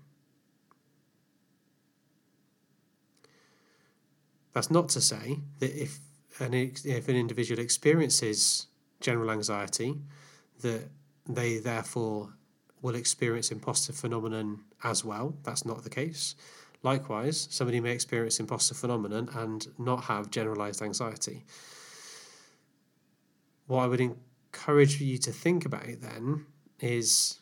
That's 4.53 4.71
not 4.71 4.89
to 4.91 5.01
say 5.01 5.41
that 5.59 5.81
if 5.81 6.01
an, 6.41 6.55
if 6.55 7.09
an 7.09 7.17
individual 7.17 7.61
experiences 7.61 8.67
general 9.05 9.31
anxiety, 9.31 10.01
that 10.63 10.89
they 11.29 11.59
therefore 11.59 12.33
will 12.83 12.95
experience 12.95 13.51
imposter 13.51 13.93
phenomenon 13.93 14.65
as 14.83 15.05
well. 15.05 15.37
That's 15.45 15.65
not 15.65 15.85
the 15.85 15.91
case. 15.91 16.35
Likewise, 16.83 17.49
somebody 17.51 17.81
may 17.81 17.93
experience 17.93 18.41
imposter 18.41 18.75
phenomenon 18.75 19.29
and 19.35 19.67
not 19.79 20.05
have 20.05 20.31
generalized 20.31 20.83
anxiety. 20.83 21.45
What 23.67 23.85
I 23.85 23.87
would 23.87 24.01
encourage 24.01 25.01
you 25.01 25.19
to 25.19 25.33
think 25.33 25.65
about 25.65 26.01
then 26.01 26.47
is 26.81 27.41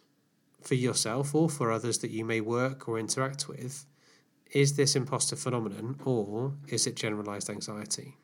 for 0.61 0.75
yourself 0.75 1.35
or 1.35 1.49
for 1.49 1.73
others 1.73 1.99
that 1.99 2.11
you 2.11 2.25
may 2.25 2.41
work 2.41 2.89
or 2.89 2.99
interact 2.99 3.49
with 3.49 3.87
is 4.53 4.77
this 4.77 4.95
imposter 4.95 5.35
phenomenon 5.35 5.99
or 6.05 6.53
is 6.69 6.87
it 6.87 6.95
generalized 6.95 7.49
anxiety? 7.49 8.17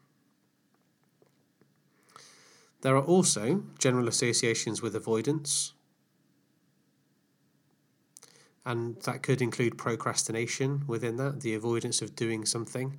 There 2.80 2.96
are 2.96 3.04
also 3.04 3.64
general 3.78 4.06
associations 4.06 4.80
with 4.80 4.94
avoidance, 4.94 5.72
and 8.64 9.00
that 9.02 9.22
could 9.22 9.42
include 9.42 9.76
procrastination 9.76 10.84
within 10.86 11.16
that, 11.16 11.40
the 11.40 11.54
avoidance 11.54 12.02
of 12.02 12.14
doing 12.14 12.44
something. 12.44 12.96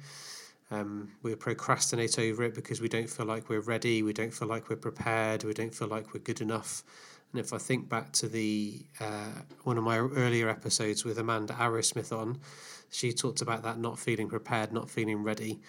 Um, 0.71 1.11
we 1.23 1.33
procrastinate 1.35 2.19
over 2.19 2.43
it 2.43 2.53
because 2.53 2.81
we 2.81 2.89
don't 2.89 3.09
feel 3.09 3.25
like 3.25 3.49
we're 3.49 3.61
ready, 3.61 4.03
we 4.03 4.13
don't 4.13 4.33
feel 4.33 4.47
like 4.47 4.69
we're 4.69 4.75
prepared, 4.75 5.43
we 5.43 5.53
don't 5.53 5.73
feel 5.73 5.87
like 5.87 6.13
we're 6.13 6.19
good 6.19 6.41
enough. 6.41 6.83
And 7.31 7.39
if 7.39 7.53
I 7.53 7.57
think 7.57 7.87
back 7.89 8.11
to 8.13 8.27
the 8.27 8.81
uh, 8.99 9.41
one 9.63 9.77
of 9.77 9.83
my 9.83 9.97
earlier 9.97 10.49
episodes 10.49 11.05
with 11.05 11.17
Amanda 11.19 11.53
Arrowsmith 11.53 12.11
on, 12.11 12.39
she 12.91 13.13
talked 13.13 13.41
about 13.41 13.63
that 13.63 13.79
not 13.79 13.99
feeling 13.99 14.27
prepared, 14.27 14.73
not 14.73 14.89
feeling 14.89 15.23
ready, 15.23 15.59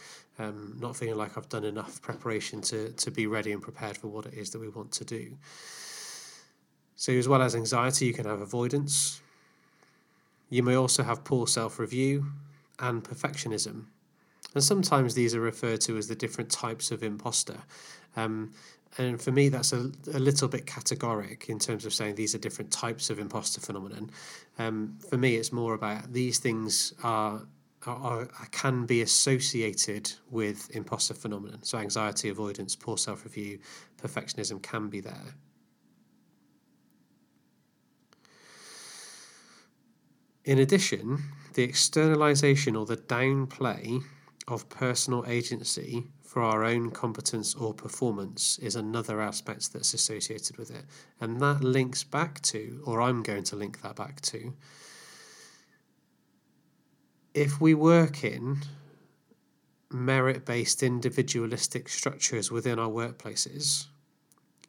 um, 0.40 0.76
not 0.80 0.96
feeling 0.96 1.16
like 1.16 1.36
I've 1.36 1.48
done 1.50 1.64
enough 1.64 2.00
preparation 2.00 2.62
to, 2.62 2.92
to 2.92 3.10
be 3.10 3.26
ready 3.26 3.52
and 3.52 3.60
prepared 3.60 3.96
for 3.98 4.08
what 4.08 4.24
it 4.26 4.34
is 4.34 4.50
that 4.50 4.58
we 4.58 4.68
want 4.68 4.90
to 4.92 5.04
do. 5.04 5.36
So, 6.96 7.12
as 7.12 7.28
well 7.28 7.42
as 7.42 7.54
anxiety, 7.54 8.06
you 8.06 8.14
can 8.14 8.24
have 8.24 8.40
avoidance. 8.40 9.20
You 10.48 10.62
may 10.62 10.74
also 10.74 11.02
have 11.02 11.24
poor 11.24 11.46
self 11.46 11.78
review 11.78 12.26
and 12.78 13.04
perfectionism. 13.04 13.84
And 14.54 14.64
sometimes 14.64 15.14
these 15.14 15.34
are 15.34 15.40
referred 15.40 15.82
to 15.82 15.96
as 15.96 16.08
the 16.08 16.14
different 16.14 16.50
types 16.50 16.90
of 16.90 17.02
imposter. 17.02 17.58
Um, 18.16 18.52
and 18.98 19.20
for 19.20 19.30
me, 19.30 19.48
that's 19.50 19.72
a, 19.72 19.92
a 20.12 20.18
little 20.18 20.48
bit 20.48 20.66
categoric 20.66 21.48
in 21.48 21.58
terms 21.58 21.84
of 21.84 21.94
saying 21.94 22.16
these 22.16 22.34
are 22.34 22.38
different 22.38 22.72
types 22.72 23.10
of 23.10 23.18
imposter 23.18 23.60
phenomenon. 23.60 24.10
Um, 24.58 24.98
for 25.08 25.16
me, 25.16 25.36
it's 25.36 25.52
more 25.52 25.74
about 25.74 26.12
these 26.12 26.38
things 26.38 26.92
are, 27.04 27.42
are, 27.86 28.28
can 28.50 28.86
be 28.86 29.02
associated 29.02 30.12
with 30.30 30.70
imposter 30.74 31.14
phenomenon. 31.14 31.62
So 31.62 31.78
anxiety, 31.78 32.28
avoidance, 32.28 32.76
poor 32.76 32.98
self 32.98 33.24
review, 33.24 33.58
perfectionism 34.02 34.62
can 34.62 34.88
be 34.88 35.00
there. 35.00 35.34
In 40.44 40.58
addition, 40.58 41.22
the 41.54 41.62
externalization 41.62 42.76
or 42.76 42.86
the 42.86 42.96
downplay 42.96 44.02
of 44.48 44.68
personal 44.68 45.24
agency 45.26 46.04
for 46.22 46.42
our 46.42 46.64
own 46.64 46.90
competence 46.90 47.54
or 47.54 47.74
performance 47.74 48.58
is 48.60 48.76
another 48.76 49.20
aspect 49.20 49.72
that's 49.72 49.94
associated 49.94 50.56
with 50.56 50.70
it. 50.70 50.84
And 51.20 51.40
that 51.40 51.62
links 51.62 52.04
back 52.04 52.40
to, 52.42 52.82
or 52.86 53.00
I'm 53.00 53.22
going 53.22 53.44
to 53.44 53.56
link 53.56 53.82
that 53.82 53.96
back 53.96 54.20
to, 54.22 54.52
if 57.34 57.60
we 57.60 57.74
work 57.74 58.24
in 58.24 58.58
merit 59.90 60.44
based 60.44 60.82
individualistic 60.82 61.88
structures 61.88 62.50
within 62.50 62.78
our 62.78 62.88
workplaces, 62.88 63.86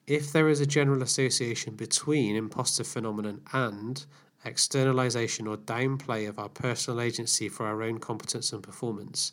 if 0.07 0.31
there 0.31 0.49
is 0.49 0.59
a 0.59 0.65
general 0.65 1.01
association 1.01 1.75
between 1.75 2.35
imposter 2.35 2.83
phenomenon 2.83 3.41
and 3.53 4.05
externalization 4.43 5.47
or 5.47 5.57
downplay 5.57 6.27
of 6.27 6.39
our 6.39 6.49
personal 6.49 6.99
agency 6.99 7.47
for 7.47 7.65
our 7.65 7.83
own 7.83 7.99
competence 7.99 8.51
and 8.51 8.63
performance, 8.63 9.31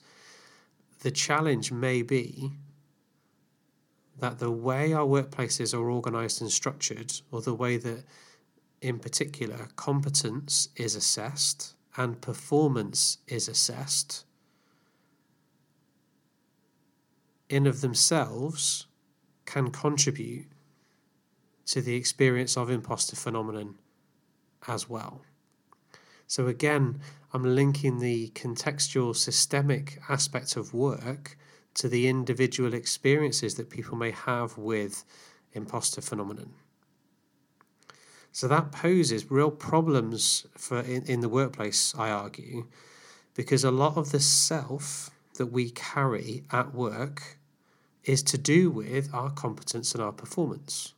the 1.00 1.10
challenge 1.10 1.72
may 1.72 2.02
be 2.02 2.52
that 4.18 4.38
the 4.38 4.50
way 4.50 4.92
our 4.92 5.06
workplaces 5.06 5.72
are 5.72 5.90
organized 5.90 6.40
and 6.40 6.50
structured, 6.50 7.12
or 7.30 7.40
the 7.40 7.54
way 7.54 7.76
that, 7.76 8.04
in 8.82 8.98
particular, 8.98 9.68
competence 9.76 10.68
is 10.76 10.96
assessed 10.96 11.74
and 11.98 12.20
performance 12.20 13.18
is 13.26 13.48
assessed, 13.48 14.24
in 17.48 17.66
of 17.66 17.80
themselves 17.80 18.86
can 19.44 19.70
contribute 19.70 20.46
to 21.66 21.82
the 21.82 21.96
experience 21.96 22.56
of 22.56 22.70
imposter 22.70 23.16
phenomenon 23.16 23.74
as 24.68 24.88
well. 24.88 25.22
So, 26.28 26.46
again, 26.46 27.00
I'm 27.32 27.42
linking 27.42 27.98
the 27.98 28.28
contextual 28.28 29.16
systemic 29.16 29.98
aspect 30.08 30.56
of 30.56 30.72
work 30.72 31.36
to 31.74 31.88
the 31.88 32.06
individual 32.06 32.74
experiences 32.74 33.56
that 33.56 33.70
people 33.70 33.96
may 33.96 34.12
have 34.12 34.56
with 34.56 35.04
imposter 35.52 36.00
phenomenon. 36.00 36.54
So 38.38 38.46
that 38.46 38.70
poses 38.70 39.32
real 39.32 39.50
problems 39.50 40.46
for 40.56 40.78
in, 40.78 41.02
in 41.06 41.22
the 41.22 41.28
workplace, 41.28 41.92
I 41.98 42.10
argue, 42.10 42.68
because 43.34 43.64
a 43.64 43.72
lot 43.72 43.96
of 43.96 44.12
the 44.12 44.20
self 44.20 45.10
that 45.38 45.46
we 45.46 45.70
carry 45.70 46.44
at 46.52 46.72
work 46.72 47.38
is 48.04 48.22
to 48.22 48.38
do 48.38 48.70
with 48.70 49.12
our 49.12 49.30
competence 49.30 49.92
and 49.92 50.00
our 50.00 50.12
performance. 50.12 50.94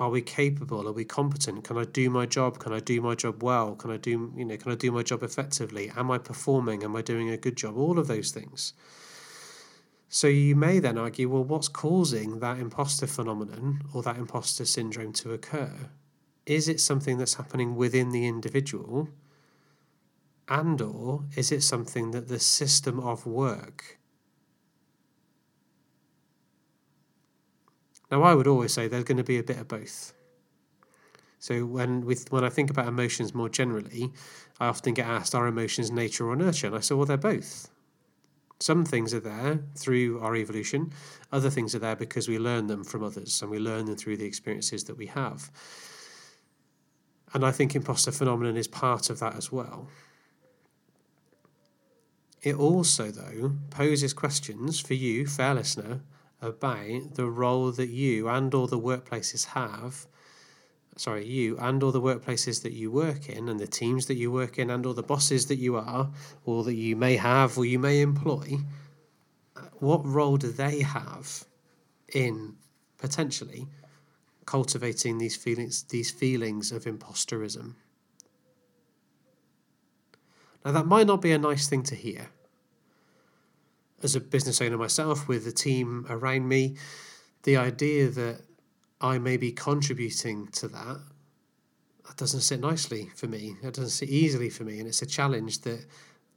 are 0.00 0.10
we 0.10 0.22
capable? 0.22 0.88
Are 0.88 0.92
we 0.92 1.04
competent? 1.04 1.62
Can 1.62 1.78
i 1.78 1.84
do 1.84 2.10
my 2.10 2.26
job? 2.26 2.58
Can 2.58 2.72
i 2.72 2.80
do 2.80 3.00
my 3.00 3.14
job 3.14 3.44
well? 3.44 3.76
Can 3.76 3.92
i 3.92 3.96
do 3.96 4.32
you 4.36 4.44
know 4.44 4.56
can 4.56 4.72
i 4.72 4.74
do 4.74 4.90
my 4.90 5.04
job 5.04 5.22
effectively? 5.22 5.92
Am 5.96 6.10
i 6.10 6.18
performing? 6.18 6.82
Am 6.82 6.96
i 6.96 7.02
doing 7.02 7.30
a 7.30 7.36
good 7.36 7.56
job? 7.56 7.76
All 7.76 8.00
of 8.00 8.08
those 8.08 8.32
things 8.32 8.72
so 10.14 10.26
you 10.26 10.54
may 10.54 10.78
then 10.78 10.98
argue 10.98 11.26
well 11.26 11.42
what's 11.42 11.68
causing 11.68 12.38
that 12.40 12.58
imposter 12.58 13.06
phenomenon 13.06 13.80
or 13.94 14.02
that 14.02 14.18
imposter 14.18 14.66
syndrome 14.66 15.12
to 15.12 15.32
occur 15.32 15.88
is 16.44 16.68
it 16.68 16.80
something 16.80 17.16
that's 17.16 17.34
happening 17.34 17.74
within 17.76 18.10
the 18.10 18.26
individual 18.26 19.08
and 20.48 20.82
or 20.82 21.24
is 21.34 21.50
it 21.50 21.62
something 21.62 22.10
that 22.10 22.28
the 22.28 22.38
system 22.38 23.00
of 23.00 23.24
work 23.26 23.98
Now, 28.12 28.24
I 28.24 28.34
would 28.34 28.46
always 28.46 28.74
say 28.74 28.88
there's 28.88 29.04
going 29.04 29.16
to 29.16 29.24
be 29.24 29.38
a 29.38 29.42
bit 29.42 29.56
of 29.56 29.68
both. 29.68 30.12
So 31.38 31.64
when 31.64 32.04
with 32.04 32.30
when 32.30 32.44
I 32.44 32.50
think 32.50 32.68
about 32.68 32.86
emotions 32.86 33.34
more 33.34 33.48
generally, 33.48 34.12
I 34.60 34.66
often 34.66 34.92
get 34.92 35.06
asked, 35.06 35.34
"Are 35.34 35.46
emotions 35.46 35.90
nature 35.90 36.28
or 36.28 36.36
nurture?" 36.36 36.66
And 36.66 36.76
I 36.76 36.80
say, 36.80 36.94
"Well, 36.94 37.06
they're 37.06 37.16
both." 37.16 37.71
Some 38.62 38.84
things 38.84 39.12
are 39.12 39.20
there 39.20 39.60
through 39.74 40.20
our 40.20 40.36
evolution. 40.36 40.92
Other 41.32 41.50
things 41.50 41.74
are 41.74 41.80
there 41.80 41.96
because 41.96 42.28
we 42.28 42.38
learn 42.38 42.68
them 42.68 42.84
from 42.84 43.02
others, 43.02 43.42
and 43.42 43.50
we 43.50 43.58
learn 43.58 43.86
them 43.86 43.96
through 43.96 44.18
the 44.18 44.24
experiences 44.24 44.84
that 44.84 44.96
we 44.96 45.06
have. 45.06 45.50
And 47.34 47.44
I 47.44 47.50
think 47.50 47.74
imposter 47.74 48.12
phenomenon 48.12 48.56
is 48.56 48.68
part 48.68 49.10
of 49.10 49.18
that 49.18 49.34
as 49.34 49.50
well. 49.50 49.88
It 52.42 52.54
also, 52.54 53.10
though, 53.10 53.52
poses 53.70 54.12
questions 54.12 54.78
for 54.78 54.94
you, 54.94 55.26
fair 55.26 55.54
listener, 55.54 56.02
about 56.40 57.14
the 57.14 57.26
role 57.26 57.72
that 57.72 57.88
you 57.88 58.28
and 58.28 58.54
all 58.54 58.66
the 58.68 58.78
workplaces 58.78 59.46
have 59.46 60.06
sorry, 60.96 61.26
you 61.26 61.56
and 61.58 61.82
all 61.82 61.92
the 61.92 62.00
workplaces 62.00 62.62
that 62.62 62.72
you 62.72 62.90
work 62.90 63.28
in 63.28 63.48
and 63.48 63.58
the 63.58 63.66
teams 63.66 64.06
that 64.06 64.16
you 64.16 64.30
work 64.30 64.58
in 64.58 64.70
and 64.70 64.84
all 64.84 64.94
the 64.94 65.02
bosses 65.02 65.46
that 65.46 65.56
you 65.56 65.76
are 65.76 66.10
or 66.44 66.64
that 66.64 66.74
you 66.74 66.96
may 66.96 67.16
have 67.16 67.56
or 67.56 67.64
you 67.64 67.78
may 67.78 68.00
employ, 68.00 68.58
uh, 69.56 69.60
what 69.78 70.04
role 70.04 70.36
do 70.36 70.50
they 70.50 70.80
have 70.82 71.44
in 72.12 72.54
potentially 72.98 73.66
cultivating 74.44 75.18
these 75.18 75.36
feelings 75.36 75.84
these 75.84 76.10
feelings 76.10 76.72
of 76.72 76.84
imposterism? 76.84 77.74
Now 80.64 80.72
that 80.72 80.86
might 80.86 81.06
not 81.06 81.22
be 81.22 81.32
a 81.32 81.38
nice 81.38 81.68
thing 81.68 81.82
to 81.84 81.94
hear. 81.94 82.28
As 84.02 84.16
a 84.16 84.20
business 84.20 84.60
owner 84.60 84.76
myself 84.76 85.28
with 85.28 85.46
a 85.46 85.52
team 85.52 86.06
around 86.08 86.48
me, 86.48 86.76
the 87.44 87.56
idea 87.56 88.08
that 88.08 88.40
I 89.02 89.18
may 89.18 89.36
be 89.36 89.52
contributing 89.52 90.46
to 90.52 90.68
that, 90.68 91.00
that 92.06 92.16
doesn't 92.16 92.40
sit 92.40 92.60
nicely 92.60 93.10
for 93.16 93.26
me. 93.26 93.56
That 93.62 93.74
doesn't 93.74 93.90
sit 93.90 94.08
easily 94.08 94.48
for 94.50 94.64
me, 94.64 94.78
and 94.78 94.88
it's 94.88 95.02
a 95.02 95.06
challenge 95.06 95.60
that 95.62 95.86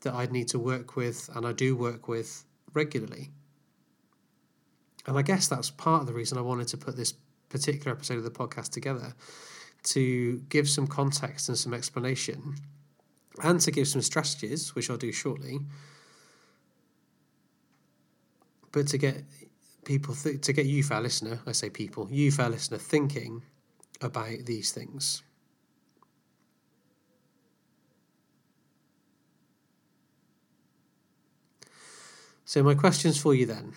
that 0.01 0.13
I'd 0.13 0.31
need 0.31 0.47
to 0.49 0.59
work 0.59 0.95
with, 0.95 1.29
and 1.35 1.47
I 1.47 1.51
do 1.51 1.75
work 1.75 2.07
with 2.07 2.43
regularly. 2.73 3.31
And 5.07 5.17
I 5.17 5.21
guess 5.21 5.47
that's 5.47 5.71
part 5.71 6.01
of 6.01 6.07
the 6.07 6.13
reason 6.13 6.37
I 6.37 6.41
wanted 6.41 6.67
to 6.69 6.77
put 6.77 6.95
this 6.95 7.13
particular 7.49 7.91
episode 7.91 8.17
of 8.17 8.23
the 8.23 8.29
podcast 8.29 8.69
together 8.69 9.15
to 9.83 10.39
give 10.49 10.69
some 10.69 10.85
context 10.85 11.49
and 11.49 11.57
some 11.57 11.73
explanation, 11.73 12.55
and 13.41 13.59
to 13.61 13.71
give 13.71 13.87
some 13.87 14.01
strategies, 14.01 14.75
which 14.75 14.89
I'll 14.89 14.97
do 14.97 15.11
shortly. 15.11 15.59
But 18.71 18.87
to 18.87 18.97
get 18.97 19.23
people 19.85 20.15
th- 20.15 20.41
to 20.41 20.53
get 20.53 20.65
you, 20.65 20.83
fair 20.83 21.01
listener, 21.01 21.39
I 21.45 21.53
say 21.53 21.69
people, 21.69 22.07
you, 22.11 22.31
fair 22.31 22.49
listener, 22.49 22.77
thinking 22.77 23.43
about 24.01 24.45
these 24.45 24.71
things. 24.71 25.23
So, 32.43 32.61
my 32.63 32.75
questions 32.75 33.17
for 33.19 33.33
you 33.33 33.45
then, 33.45 33.73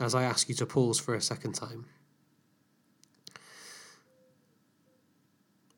as 0.00 0.14
I 0.14 0.24
ask 0.24 0.48
you 0.48 0.54
to 0.56 0.66
pause 0.66 0.98
for 0.98 1.14
a 1.14 1.20
second 1.20 1.52
time. 1.52 1.86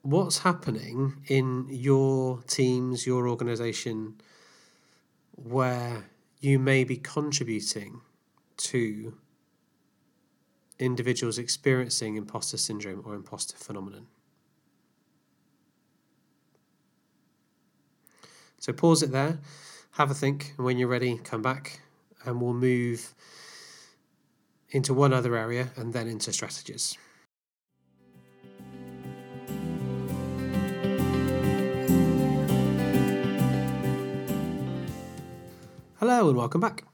What's 0.03 0.39
happening 0.39 1.23
in 1.29 1.67
your 1.69 2.43
teams, 2.43 3.07
your 3.07 3.29
organization, 3.29 4.21
where 5.37 6.09
you 6.41 6.59
may 6.59 6.85
be 6.85 6.97
contributing 6.97 8.01
to 8.65 9.15
individuals 10.79 11.39
experiencing 11.39 12.17
imposter 12.17 12.57
syndrome 12.57 13.03
or 13.05 13.15
imposter 13.15 13.57
phenomenon. 13.57 14.07
So 18.59 18.73
pause 18.73 19.03
it 19.03 19.11
there, 19.11 19.41
have 19.93 20.11
a 20.11 20.15
think, 20.15 20.55
and 20.57 20.65
when 20.65 20.79
you're 20.79 20.89
ready, 20.89 21.19
come 21.19 21.43
back 21.43 21.81
and 22.25 22.41
we'll 22.41 22.55
move 22.55 23.15
into 24.71 24.95
one 24.95 25.13
other 25.13 25.37
area 25.37 25.71
and 25.77 25.93
then 25.93 26.07
into 26.07 26.33
strategies. 26.33 26.97
Hello 35.99 36.29
and 36.29 36.37
welcome 36.37 36.61
back. 36.61 36.85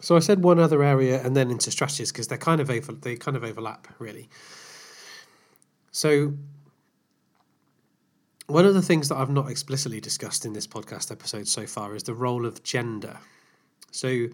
So 0.00 0.16
I 0.16 0.18
said 0.20 0.42
one 0.42 0.58
other 0.58 0.82
area 0.82 1.24
and 1.24 1.34
then 1.34 1.50
into 1.50 1.70
strategies 1.70 2.12
because 2.12 2.28
they're 2.28 2.38
kind 2.38 2.60
of 2.60 2.70
over, 2.70 2.92
they 2.92 3.16
kind 3.16 3.36
of 3.36 3.44
overlap 3.44 3.88
really. 3.98 4.28
So 5.90 6.34
one 8.46 8.66
of 8.66 8.74
the 8.74 8.82
things 8.82 9.08
that 9.08 9.16
I've 9.16 9.30
not 9.30 9.50
explicitly 9.50 10.00
discussed 10.00 10.44
in 10.44 10.52
this 10.52 10.66
podcast 10.66 11.10
episode 11.10 11.48
so 11.48 11.66
far 11.66 11.94
is 11.94 12.02
the 12.02 12.14
role 12.14 12.46
of 12.46 12.62
gender. 12.62 13.18
So 13.90 14.26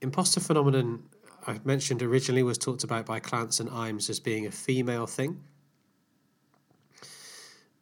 imposter 0.00 0.40
phenomenon 0.40 1.04
I 1.46 1.60
mentioned 1.64 2.02
originally 2.02 2.42
was 2.42 2.58
talked 2.58 2.84
about 2.84 3.06
by 3.06 3.20
Clance 3.20 3.60
and 3.60 3.68
Imes 3.68 4.08
as 4.08 4.18
being 4.18 4.46
a 4.46 4.50
female 4.50 5.06
thing. 5.06 5.42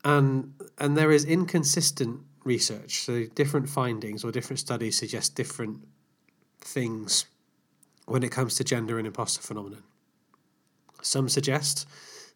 And 0.04 0.54
and 0.78 0.96
there 0.96 1.12
is 1.12 1.24
inconsistent 1.24 2.20
research. 2.44 3.04
So 3.04 3.26
different 3.26 3.68
findings 3.68 4.24
or 4.24 4.32
different 4.32 4.58
studies 4.58 4.98
suggest 4.98 5.36
different 5.36 5.86
things 6.64 7.26
when 8.06 8.22
it 8.22 8.30
comes 8.30 8.56
to 8.56 8.64
gender 8.64 8.98
and 8.98 9.06
imposter 9.06 9.40
phenomenon. 9.40 9.82
Some 11.02 11.28
suggest 11.28 11.86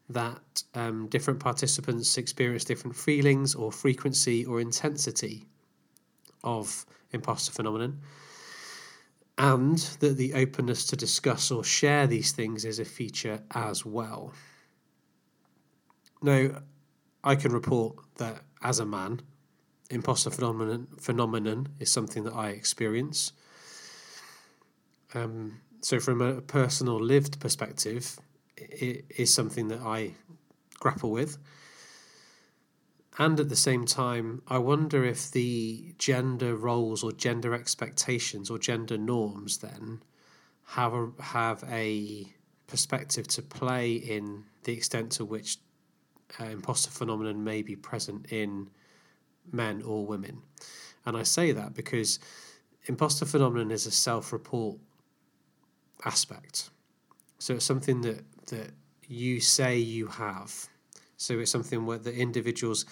that 0.08 0.62
um, 0.74 1.08
different 1.08 1.40
participants 1.40 2.16
experience 2.16 2.64
different 2.64 2.96
feelings 2.96 3.54
or 3.54 3.72
frequency 3.72 4.44
or 4.44 4.60
intensity 4.60 5.46
of 6.44 6.86
imposter 7.12 7.52
phenomenon, 7.52 8.00
and 9.38 9.78
that 10.00 10.16
the 10.16 10.34
openness 10.34 10.86
to 10.86 10.96
discuss 10.96 11.50
or 11.50 11.64
share 11.64 12.06
these 12.06 12.32
things 12.32 12.64
is 12.64 12.78
a 12.78 12.84
feature 12.84 13.42
as 13.54 13.84
well. 13.84 14.32
Now, 16.22 16.62
I 17.22 17.34
can 17.34 17.52
report 17.52 17.96
that 18.16 18.42
as 18.62 18.78
a 18.78 18.86
man, 18.86 19.20
imposter 19.90 20.30
phenomenon 20.30 20.88
phenomenon 20.98 21.68
is 21.78 21.90
something 21.90 22.24
that 22.24 22.34
I 22.34 22.50
experience. 22.50 23.32
Um, 25.14 25.60
so, 25.80 26.00
from 26.00 26.20
a 26.20 26.40
personal 26.40 27.00
lived 27.00 27.40
perspective, 27.40 28.18
it 28.56 29.04
is 29.16 29.32
something 29.32 29.68
that 29.68 29.80
I 29.80 30.12
grapple 30.78 31.10
with. 31.10 31.38
And 33.18 33.40
at 33.40 33.48
the 33.48 33.56
same 33.56 33.86
time, 33.86 34.42
I 34.46 34.58
wonder 34.58 35.04
if 35.04 35.30
the 35.30 35.94
gender 35.98 36.54
roles 36.54 37.02
or 37.02 37.12
gender 37.12 37.54
expectations 37.54 38.50
or 38.50 38.58
gender 38.58 38.98
norms 38.98 39.58
then 39.58 40.02
have 40.66 40.92
a, 40.92 41.10
have 41.20 41.64
a 41.70 42.26
perspective 42.66 43.26
to 43.28 43.42
play 43.42 43.94
in 43.94 44.44
the 44.64 44.72
extent 44.72 45.12
to 45.12 45.24
which 45.24 45.56
uh, 46.40 46.44
imposter 46.44 46.90
phenomenon 46.90 47.42
may 47.42 47.62
be 47.62 47.76
present 47.76 48.26
in 48.30 48.68
men 49.50 49.82
or 49.82 50.04
women. 50.04 50.42
And 51.06 51.16
I 51.16 51.22
say 51.22 51.52
that 51.52 51.72
because 51.72 52.18
imposter 52.86 53.24
phenomenon 53.24 53.70
is 53.70 53.86
a 53.86 53.90
self 53.90 54.32
report 54.32 54.78
aspect. 56.04 56.70
So 57.38 57.54
it's 57.54 57.64
something 57.64 58.00
that 58.02 58.24
that 58.46 58.70
you 59.08 59.40
say 59.40 59.78
you 59.78 60.06
have. 60.06 60.68
So 61.16 61.38
it's 61.38 61.50
something 61.50 61.86
where 61.86 61.98
the 61.98 62.14
individuals 62.14 62.84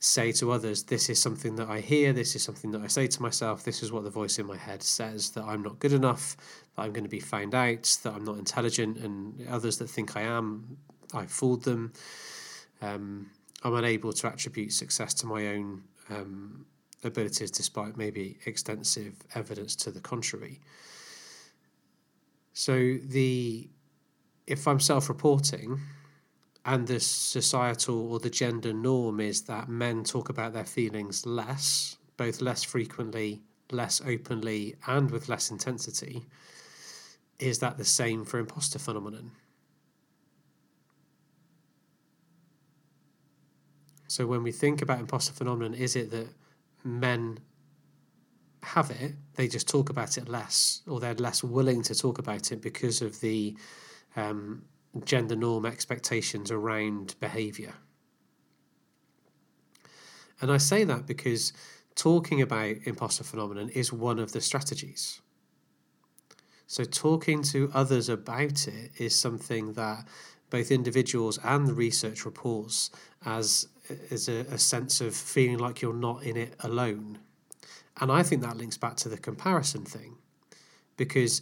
say 0.00 0.30
to 0.32 0.52
others, 0.52 0.84
"This 0.84 1.08
is 1.08 1.20
something 1.20 1.56
that 1.56 1.68
I 1.68 1.80
hear. 1.80 2.12
This 2.12 2.36
is 2.36 2.42
something 2.42 2.70
that 2.72 2.82
I 2.82 2.86
say 2.86 3.06
to 3.08 3.22
myself. 3.22 3.64
This 3.64 3.82
is 3.82 3.90
what 3.90 4.04
the 4.04 4.10
voice 4.10 4.38
in 4.38 4.46
my 4.46 4.56
head 4.56 4.82
says 4.82 5.30
that 5.30 5.44
I'm 5.44 5.62
not 5.62 5.78
good 5.80 5.92
enough. 5.92 6.36
That 6.76 6.82
I'm 6.82 6.92
going 6.92 7.04
to 7.04 7.10
be 7.10 7.20
found 7.20 7.54
out. 7.54 7.98
That 8.02 8.14
I'm 8.14 8.24
not 8.24 8.38
intelligent, 8.38 8.98
and 8.98 9.46
others 9.48 9.78
that 9.78 9.88
think 9.88 10.16
I 10.16 10.22
am, 10.22 10.76
I 11.12 11.26
fooled 11.26 11.64
them. 11.64 11.92
Um, 12.80 13.30
I'm 13.64 13.74
unable 13.74 14.12
to 14.12 14.28
attribute 14.28 14.72
success 14.72 15.14
to 15.14 15.26
my 15.26 15.48
own." 15.48 15.84
Um, 16.10 16.66
abilities 17.04 17.50
despite 17.50 17.96
maybe 17.96 18.38
extensive 18.46 19.14
evidence 19.34 19.76
to 19.76 19.90
the 19.90 20.00
contrary. 20.00 20.60
So 22.58 22.98
the 23.04 23.68
if 24.48 24.66
I'm 24.66 24.80
self-reporting 24.80 25.78
and 26.64 26.88
the 26.88 26.98
societal 26.98 28.12
or 28.12 28.18
the 28.18 28.30
gender 28.30 28.72
norm 28.72 29.20
is 29.20 29.42
that 29.42 29.68
men 29.68 30.02
talk 30.02 30.28
about 30.28 30.54
their 30.54 30.64
feelings 30.64 31.24
less, 31.24 31.98
both 32.16 32.40
less 32.40 32.64
frequently, 32.64 33.42
less 33.70 34.02
openly, 34.04 34.74
and 34.88 35.08
with 35.08 35.28
less 35.28 35.52
intensity, 35.52 36.26
is 37.38 37.60
that 37.60 37.78
the 37.78 37.84
same 37.84 38.24
for 38.24 38.40
imposter 38.40 38.80
phenomenon? 38.80 39.30
So 44.08 44.26
when 44.26 44.42
we 44.42 44.50
think 44.50 44.82
about 44.82 44.98
imposter 44.98 45.32
phenomenon, 45.32 45.74
is 45.74 45.94
it 45.94 46.10
that 46.10 46.26
men 46.82 47.38
have 48.62 48.90
it, 48.90 49.14
they 49.36 49.48
just 49.48 49.68
talk 49.68 49.90
about 49.90 50.18
it 50.18 50.28
less, 50.28 50.82
or 50.88 51.00
they're 51.00 51.14
less 51.14 51.42
willing 51.42 51.82
to 51.82 51.94
talk 51.94 52.18
about 52.18 52.52
it 52.52 52.60
because 52.60 53.02
of 53.02 53.20
the 53.20 53.56
um, 54.16 54.62
gender 55.04 55.36
norm 55.36 55.66
expectations 55.66 56.50
around 56.50 57.14
behaviour. 57.20 57.74
And 60.40 60.50
I 60.52 60.56
say 60.58 60.84
that 60.84 61.06
because 61.06 61.52
talking 61.94 62.40
about 62.40 62.76
imposter 62.84 63.24
phenomenon 63.24 63.70
is 63.70 63.92
one 63.92 64.18
of 64.18 64.32
the 64.32 64.40
strategies. 64.40 65.20
So, 66.66 66.84
talking 66.84 67.42
to 67.44 67.70
others 67.72 68.08
about 68.08 68.68
it 68.68 68.92
is 68.98 69.18
something 69.18 69.72
that 69.72 70.06
both 70.50 70.70
individuals 70.70 71.38
and 71.42 71.66
the 71.66 71.74
research 71.74 72.24
reports 72.24 72.90
as, 73.24 73.68
as 74.10 74.28
a, 74.28 74.40
a 74.50 74.58
sense 74.58 75.00
of 75.00 75.14
feeling 75.14 75.58
like 75.58 75.80
you're 75.80 75.94
not 75.94 76.22
in 76.22 76.36
it 76.36 76.54
alone. 76.60 77.18
And 78.00 78.12
I 78.12 78.22
think 78.22 78.42
that 78.42 78.56
links 78.56 78.76
back 78.76 78.96
to 78.96 79.08
the 79.08 79.18
comparison 79.18 79.84
thing. 79.84 80.16
Because 80.96 81.40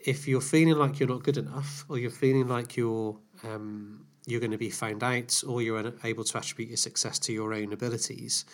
if 0.00 0.28
you're 0.28 0.40
feeling 0.40 0.76
like 0.76 1.00
you're 1.00 1.08
not 1.08 1.22
good 1.22 1.36
enough, 1.36 1.84
or 1.88 1.98
you're 1.98 2.10
feeling 2.10 2.48
like 2.48 2.76
you're 2.76 3.18
um, 3.44 4.06
you're 4.26 4.40
going 4.40 4.50
to 4.52 4.58
be 4.58 4.70
found 4.70 5.02
out, 5.02 5.42
or 5.46 5.62
you're 5.62 5.78
unable 5.78 6.24
to 6.24 6.38
attribute 6.38 6.68
your 6.68 6.76
success 6.76 7.18
to 7.20 7.32
your 7.32 7.54
own 7.54 7.72
abilities, 7.72 8.44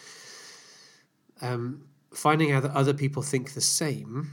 um, 1.41 1.85
finding 2.13 2.53
out 2.53 2.63
that 2.63 2.73
other 2.73 2.93
people 2.93 3.23
think 3.23 3.55
the 3.55 3.61
same 3.61 4.33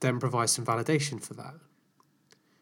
then 0.00 0.18
provides 0.18 0.52
some 0.52 0.64
validation 0.64 1.22
for 1.22 1.34
that. 1.34 1.54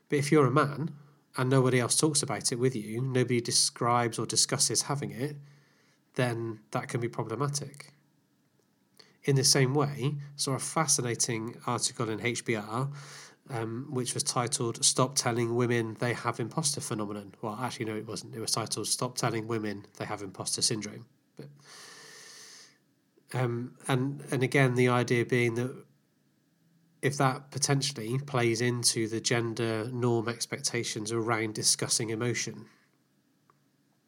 But 0.09 0.19
if 0.19 0.33
you're 0.33 0.47
a 0.47 0.51
man 0.51 0.91
and 1.37 1.49
nobody 1.49 1.79
else 1.79 1.97
talks 1.97 2.23
about 2.23 2.51
it 2.51 2.59
with 2.59 2.75
you, 2.75 3.01
nobody 3.01 3.41
describes 3.41 4.19
or 4.19 4.27
discusses 4.27 4.83
having 4.83 5.13
it, 5.13 5.37
then 6.15 6.61
that 6.73 6.89
can 6.89 7.01
be 7.01 7.09
problematic. 7.09 7.93
In 9.29 9.37
the 9.37 9.45
same 9.45 9.75
way, 9.75 10.15
saw 10.37 10.55
a 10.55 10.59
fascinating 10.59 11.55
article 11.67 12.09
in 12.09 12.19
HBR 12.19 12.91
um, 13.51 13.87
which 13.91 14.15
was 14.15 14.23
titled 14.23 14.83
Stop 14.83 15.17
Telling 15.17 15.55
Women 15.55 15.99
They 16.01 16.15
Have 16.15 16.41
Imposter 16.41 16.81
Phenomenon. 16.81 17.35
Well, 17.43 17.59
actually, 17.61 17.85
no, 17.85 17.97
it 17.97 18.07
wasn't. 18.07 18.35
It 18.35 18.41
was 18.41 18.53
titled 18.53 18.87
Stop 18.87 19.17
Telling 19.17 19.47
Women 19.47 19.85
They 19.99 20.07
Have 20.07 20.23
Imposter 20.23 20.63
Syndrome. 20.63 21.05
But, 21.37 21.49
um, 23.35 23.75
and, 23.87 24.25
and 24.31 24.43
again, 24.43 24.77
the 24.77 24.89
idea 24.89 25.27
being 25.27 25.57
that 25.57 25.77
if 27.03 27.19
that 27.19 27.51
potentially 27.51 28.19
plays 28.21 28.63
into 28.63 29.09
the 29.09 29.21
gender 29.21 29.91
norm 29.93 30.27
expectations 30.27 31.13
around 31.13 31.55
discussing 31.55 32.09
emotion, 32.09 32.65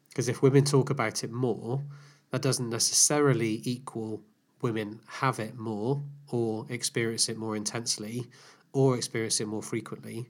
because 0.09 0.27
if 0.27 0.41
women 0.41 0.65
talk 0.65 0.89
about 0.89 1.23
it 1.23 1.31
more, 1.31 1.83
that 2.31 2.41
doesn't 2.41 2.71
necessarily 2.71 3.61
equal 3.63 4.23
women 4.61 4.99
have 5.07 5.39
it 5.39 5.57
more 5.57 6.03
or 6.29 6.65
experience 6.69 7.29
it 7.29 7.37
more 7.37 7.55
intensely 7.55 8.27
or 8.73 8.95
experience 8.95 9.39
it 9.41 9.47
more 9.47 9.61
frequently. 9.61 10.29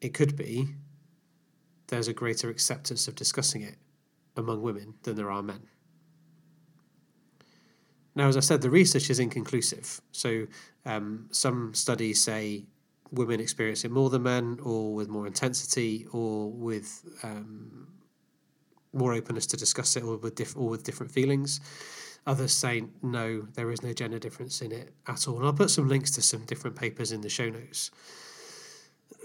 It 0.00 0.14
could 0.14 0.36
be 0.36 0.68
there's 1.88 2.08
a 2.08 2.12
greater 2.12 2.50
acceptance 2.50 3.08
of 3.08 3.14
discussing 3.14 3.62
it 3.62 3.76
among 4.36 4.60
women 4.62 4.94
than 5.02 5.16
there 5.16 5.30
are 5.30 5.42
men. 5.42 5.62
Now, 8.14 8.28
as 8.28 8.36
I 8.36 8.40
said, 8.40 8.62
the 8.62 8.70
research 8.70 9.10
is 9.10 9.18
inconclusive. 9.18 10.00
So, 10.12 10.46
um, 10.84 11.28
some 11.32 11.74
studies 11.74 12.22
say 12.22 12.64
women 13.12 13.40
experience 13.40 13.84
it 13.84 13.90
more 13.90 14.08
than 14.10 14.22
men, 14.22 14.58
or 14.62 14.94
with 14.94 15.08
more 15.08 15.26
intensity, 15.26 16.06
or 16.12 16.50
with 16.50 17.04
um, 17.22 17.86
more 18.92 19.12
openness 19.12 19.46
to 19.48 19.56
discuss 19.56 19.96
it, 19.96 20.02
or 20.02 20.16
with 20.16 20.34
diff- 20.34 20.56
or 20.56 20.68
with 20.70 20.82
different 20.82 21.12
feelings. 21.12 21.60
Others 22.26 22.52
say 22.52 22.84
no, 23.02 23.42
there 23.54 23.70
is 23.70 23.82
no 23.82 23.92
gender 23.92 24.18
difference 24.18 24.60
in 24.60 24.72
it 24.72 24.92
at 25.06 25.28
all. 25.28 25.36
And 25.36 25.46
I'll 25.46 25.52
put 25.52 25.70
some 25.70 25.88
links 25.88 26.10
to 26.12 26.22
some 26.22 26.44
different 26.44 26.76
papers 26.76 27.12
in 27.12 27.20
the 27.20 27.28
show 27.28 27.48
notes. 27.48 27.90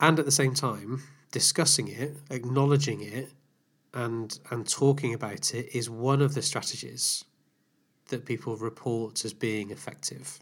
and 0.00 0.18
at 0.18 0.24
the 0.24 0.30
same 0.30 0.52
time, 0.52 1.02
discussing 1.30 1.88
it, 1.88 2.18
acknowledging 2.30 3.00
it, 3.00 3.30
and 3.94 4.38
and 4.50 4.68
talking 4.68 5.14
about 5.14 5.54
it 5.54 5.74
is 5.74 5.88
one 5.88 6.20
of 6.20 6.34
the 6.34 6.42
strategies 6.42 7.24
that 8.08 8.26
people 8.26 8.56
report 8.56 9.24
as 9.24 9.32
being 9.32 9.70
effective. 9.70 10.38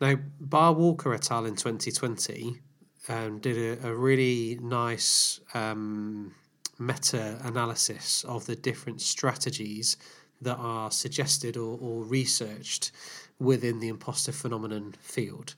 Now, 0.00 0.16
Barr 0.38 0.74
Walker 0.74 1.12
et 1.14 1.30
al. 1.30 1.46
in 1.46 1.56
2020 1.56 2.60
um, 3.08 3.38
did 3.40 3.82
a, 3.82 3.88
a 3.88 3.94
really 3.94 4.58
nice 4.60 5.40
um, 5.54 6.34
meta 6.78 7.38
analysis 7.42 8.24
of 8.24 8.46
the 8.46 8.56
different 8.56 9.00
strategies 9.00 9.96
that 10.40 10.56
are 10.56 10.90
suggested 10.90 11.56
or, 11.56 11.78
or 11.80 12.04
researched 12.04 12.92
within 13.38 13.80
the 13.80 13.88
imposter 13.88 14.32
phenomenon 14.32 14.94
field. 15.00 15.54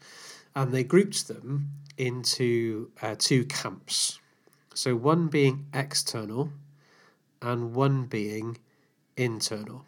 And 0.55 0.73
they 0.73 0.85
grouped 0.85 1.29
them 1.29 1.71
into 1.97 2.91
uh, 3.03 3.15
two 3.19 3.45
camps. 3.45 4.19
So, 4.75 4.97
one 4.97 5.29
being 5.29 5.67
external 5.75 6.51
and 7.43 7.75
one 7.75 8.05
being 8.05 8.59
internal. 9.17 9.85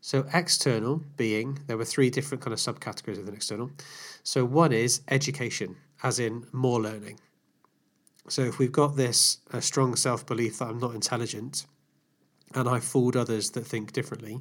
So, 0.00 0.26
external 0.32 1.02
being, 1.16 1.60
there 1.66 1.76
were 1.76 1.84
three 1.84 2.10
different 2.10 2.42
kind 2.42 2.52
of 2.52 2.58
subcategories 2.58 3.18
of 3.18 3.26
within 3.26 3.34
external. 3.34 3.70
So, 4.22 4.44
one 4.44 4.72
is 4.72 5.00
education, 5.08 5.76
as 6.02 6.18
in 6.18 6.46
more 6.52 6.80
learning. 6.80 7.18
So 8.28 8.42
if 8.42 8.58
we've 8.58 8.72
got 8.72 8.96
this 8.96 9.38
strong 9.60 9.96
self 9.96 10.24
belief 10.26 10.58
that 10.58 10.68
I'm 10.68 10.78
not 10.78 10.94
intelligent 10.94 11.66
and 12.54 12.68
I've 12.68 12.84
fooled 12.84 13.16
others 13.16 13.50
that 13.50 13.66
think 13.66 13.92
differently, 13.92 14.40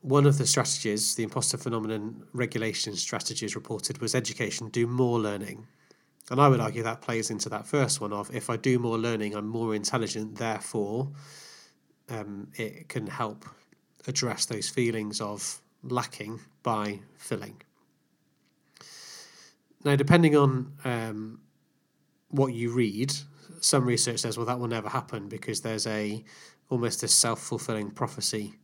one 0.00 0.26
of 0.26 0.38
the 0.38 0.46
strategies, 0.46 1.14
the 1.14 1.22
imposter 1.22 1.56
phenomenon 1.56 2.24
regulation 2.32 2.94
strategies 2.96 3.54
reported 3.54 4.00
was 4.00 4.14
education, 4.14 4.68
do 4.68 4.86
more 4.86 5.18
learning. 5.20 5.66
And 6.30 6.40
I 6.40 6.48
would 6.48 6.60
argue 6.60 6.82
that 6.82 7.02
plays 7.02 7.30
into 7.30 7.48
that 7.50 7.66
first 7.66 8.00
one 8.00 8.12
of 8.12 8.34
if 8.34 8.48
I 8.50 8.56
do 8.56 8.78
more 8.78 8.98
learning, 8.98 9.34
I'm 9.34 9.46
more 9.46 9.74
intelligent, 9.74 10.36
therefore 10.36 11.08
um, 12.08 12.48
it 12.54 12.88
can 12.88 13.06
help 13.06 13.44
address 14.06 14.46
those 14.46 14.68
feelings 14.68 15.20
of 15.20 15.60
lacking 15.82 16.40
by 16.62 17.00
filling. 17.16 17.60
Now, 19.84 19.96
depending 19.96 20.36
on 20.36 20.72
um, 20.84 21.40
what 22.32 22.52
you 22.54 22.72
read, 22.72 23.12
some 23.60 23.84
research 23.86 24.20
says, 24.20 24.36
well, 24.36 24.46
that 24.46 24.58
will 24.58 24.68
never 24.68 24.88
happen 24.88 25.28
because 25.28 25.60
there's 25.60 25.86
a 25.86 26.24
almost 26.68 27.02
a 27.02 27.08
self 27.08 27.40
fulfilling 27.40 27.90
prophecy 27.90 28.54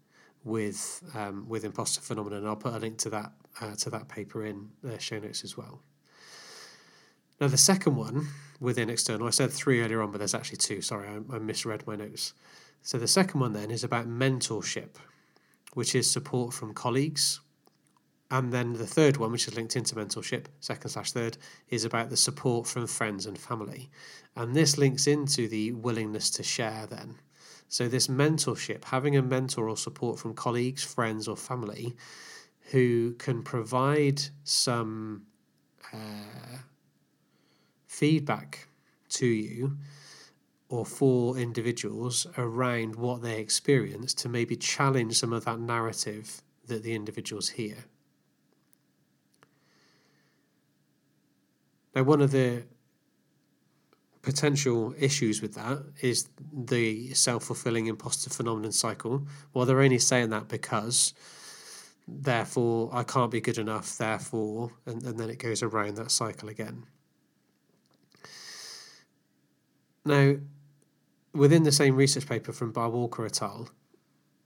with 0.42 1.02
um, 1.14 1.46
with 1.48 1.64
imposter 1.64 2.00
phenomenon. 2.00 2.46
I'll 2.46 2.56
put 2.56 2.74
a 2.74 2.78
link 2.78 2.98
to 2.98 3.10
that 3.10 3.32
uh, 3.60 3.74
to 3.76 3.90
that 3.90 4.08
paper 4.08 4.44
in 4.44 4.70
the 4.82 4.98
show 4.98 5.18
notes 5.18 5.44
as 5.44 5.56
well. 5.56 5.82
Now, 7.40 7.46
the 7.46 7.58
second 7.58 7.94
one 7.94 8.26
within 8.58 8.90
external, 8.90 9.28
I 9.28 9.30
said 9.30 9.52
three 9.52 9.80
earlier 9.80 10.02
on, 10.02 10.10
but 10.10 10.18
there's 10.18 10.34
actually 10.34 10.56
two. 10.56 10.82
Sorry, 10.82 11.06
I, 11.06 11.36
I 11.36 11.38
misread 11.38 11.86
my 11.86 11.94
notes. 11.94 12.34
So 12.82 12.98
the 12.98 13.06
second 13.06 13.40
one 13.40 13.52
then 13.52 13.70
is 13.70 13.84
about 13.84 14.08
mentorship, 14.08 14.96
which 15.74 15.94
is 15.94 16.10
support 16.10 16.54
from 16.54 16.74
colleagues 16.74 17.40
and 18.30 18.52
then 18.52 18.74
the 18.74 18.86
third 18.86 19.16
one, 19.16 19.32
which 19.32 19.48
is 19.48 19.56
linked 19.56 19.76
into 19.76 19.94
mentorship, 19.94 20.46
second 20.60 20.90
slash 20.90 21.12
third, 21.12 21.38
is 21.70 21.84
about 21.84 22.10
the 22.10 22.16
support 22.16 22.66
from 22.66 22.86
friends 22.86 23.24
and 23.24 23.38
family. 23.38 23.90
And 24.36 24.54
this 24.54 24.76
links 24.76 25.06
into 25.06 25.48
the 25.48 25.72
willingness 25.72 26.28
to 26.30 26.42
share 26.42 26.86
then. 26.86 27.16
So, 27.70 27.88
this 27.88 28.06
mentorship, 28.06 28.84
having 28.84 29.16
a 29.16 29.22
mentor 29.22 29.68
or 29.68 29.76
support 29.76 30.18
from 30.18 30.34
colleagues, 30.34 30.82
friends, 30.82 31.26
or 31.28 31.36
family 31.36 31.96
who 32.70 33.14
can 33.14 33.42
provide 33.42 34.22
some 34.44 35.22
uh, 35.92 36.58
feedback 37.86 38.68
to 39.08 39.26
you 39.26 39.78
or 40.68 40.84
for 40.84 41.38
individuals 41.38 42.26
around 42.36 42.96
what 42.96 43.22
they 43.22 43.40
experience 43.40 44.12
to 44.12 44.28
maybe 44.28 44.54
challenge 44.54 45.18
some 45.18 45.32
of 45.32 45.46
that 45.46 45.58
narrative 45.58 46.42
that 46.66 46.82
the 46.82 46.94
individuals 46.94 47.50
hear. 47.50 47.86
Now, 51.98 52.04
one 52.04 52.20
of 52.20 52.30
the 52.30 52.62
potential 54.22 54.94
issues 54.96 55.42
with 55.42 55.56
that 55.56 55.82
is 56.00 56.28
the 56.52 57.12
self 57.12 57.42
fulfilling 57.42 57.86
imposter 57.86 58.30
phenomenon 58.30 58.70
cycle. 58.70 59.26
Well, 59.52 59.66
they're 59.66 59.80
only 59.80 59.98
saying 59.98 60.30
that 60.30 60.46
because, 60.46 61.12
therefore, 62.06 62.90
I 62.92 63.02
can't 63.02 63.32
be 63.32 63.40
good 63.40 63.58
enough, 63.58 63.98
therefore, 63.98 64.70
and, 64.86 65.02
and 65.02 65.18
then 65.18 65.28
it 65.28 65.40
goes 65.40 65.60
around 65.60 65.96
that 65.96 66.12
cycle 66.12 66.48
again. 66.48 66.86
Now, 70.04 70.36
within 71.34 71.64
the 71.64 71.72
same 71.72 71.96
research 71.96 72.28
paper 72.28 72.52
from 72.52 72.70
Barr 72.70 72.90
Walker 72.90 73.26
et 73.26 73.42
al., 73.42 73.70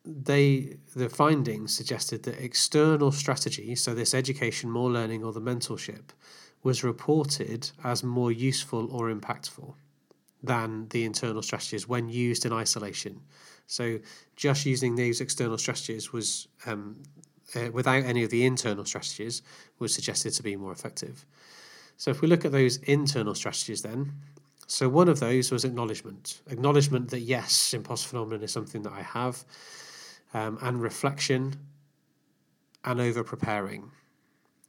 they 0.07 0.79
the 0.97 1.11
findings 1.11 1.77
suggested 1.77 2.23
that 2.23 2.43
external 2.43 3.13
strategy, 3.13 3.75
so 3.75 3.95
this 3.95 4.15
education, 4.15 4.71
more 4.71 4.91
learning, 4.91 5.23
or 5.23 5.35
the 5.35 5.43
mentorship, 5.43 6.13
was 6.63 6.85
reported 6.85 7.71
as 7.83 8.05
more 8.05 8.33
useful 8.33 8.91
or 8.93 9.13
impactful 9.13 9.75
than 10.43 10.89
the 10.89 11.05
internal 11.05 11.43
strategies 11.43 11.89
when 11.89 12.09
used 12.09 12.45
in 12.47 12.53
isolation. 12.53 13.21
So, 13.67 13.99
just 14.37 14.67
using 14.67 14.97
these 14.97 15.21
external 15.21 15.57
strategies 15.59 16.13
was 16.13 16.49
um, 16.67 17.03
uh, 17.55 17.71
without 17.73 18.05
any 18.05 18.25
of 18.25 18.31
the 18.31 18.45
internal 18.47 18.85
strategies 18.85 19.43
was 19.79 19.95
suggested 19.95 20.33
to 20.35 20.43
be 20.43 20.57
more 20.57 20.73
effective. 20.73 21.25
So 21.97 22.11
if 22.11 22.21
we 22.21 22.29
look 22.29 22.45
at 22.45 22.53
those 22.53 22.79
internal 22.79 23.35
strategies 23.35 23.83
then, 23.83 24.13
so 24.67 24.89
one 24.89 25.09
of 25.09 25.21
those 25.21 25.51
was 25.51 25.65
acknowledgement. 25.65 26.41
Acknowledgement 26.51 27.11
that 27.11 27.21
yes, 27.21 27.75
imposter 27.75 28.09
phenomenon 28.09 28.43
is 28.43 28.53
something 28.53 28.83
that 28.83 28.93
I 28.93 29.03
have, 29.03 29.45
um, 30.33 30.59
and 30.63 30.81
reflection 30.81 31.55
and 32.85 33.01
over 33.01 33.23
preparing. 33.23 33.91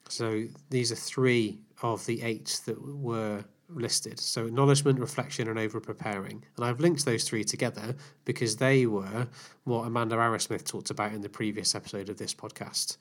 So 0.09 0.43
these 0.69 0.91
are 0.91 0.95
three 0.95 1.59
of 1.83 2.05
the 2.07 2.23
eight 2.23 2.61
that 2.65 2.81
were 2.81 3.45
listed. 3.69 4.19
So 4.19 4.47
acknowledgement, 4.47 4.99
reflection, 4.99 5.47
and 5.47 5.59
over 5.59 5.79
preparing. 5.79 6.43
And 6.55 6.65
I've 6.65 6.79
linked 6.79 7.05
those 7.05 7.23
three 7.23 7.43
together 7.43 7.95
because 8.25 8.55
they 8.55 8.85
were 8.85 9.27
what 9.65 9.85
Amanda 9.85 10.15
Arrowsmith 10.15 10.65
talked 10.65 10.89
about 10.89 11.13
in 11.13 11.21
the 11.21 11.29
previous 11.29 11.75
episode 11.75 12.09
of 12.09 12.17
this 12.17 12.33
podcast. 12.33 12.97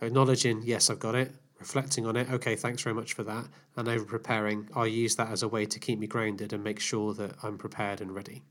Acknowledging, 0.00 0.62
yes, 0.64 0.90
I've 0.90 0.98
got 0.98 1.14
it. 1.14 1.32
Reflecting 1.58 2.06
on 2.06 2.16
it, 2.16 2.30
okay, 2.30 2.54
thanks 2.54 2.82
very 2.82 2.94
much 2.94 3.14
for 3.14 3.22
that. 3.22 3.46
And 3.76 3.88
over 3.88 4.04
preparing, 4.04 4.68
I'll 4.74 4.86
use 4.86 5.16
that 5.16 5.30
as 5.30 5.42
a 5.42 5.48
way 5.48 5.64
to 5.64 5.78
keep 5.78 5.98
me 5.98 6.06
grounded 6.06 6.52
and 6.52 6.62
make 6.62 6.80
sure 6.80 7.14
that 7.14 7.34
I'm 7.42 7.56
prepared 7.56 8.02
and 8.02 8.14
ready. 8.14 8.42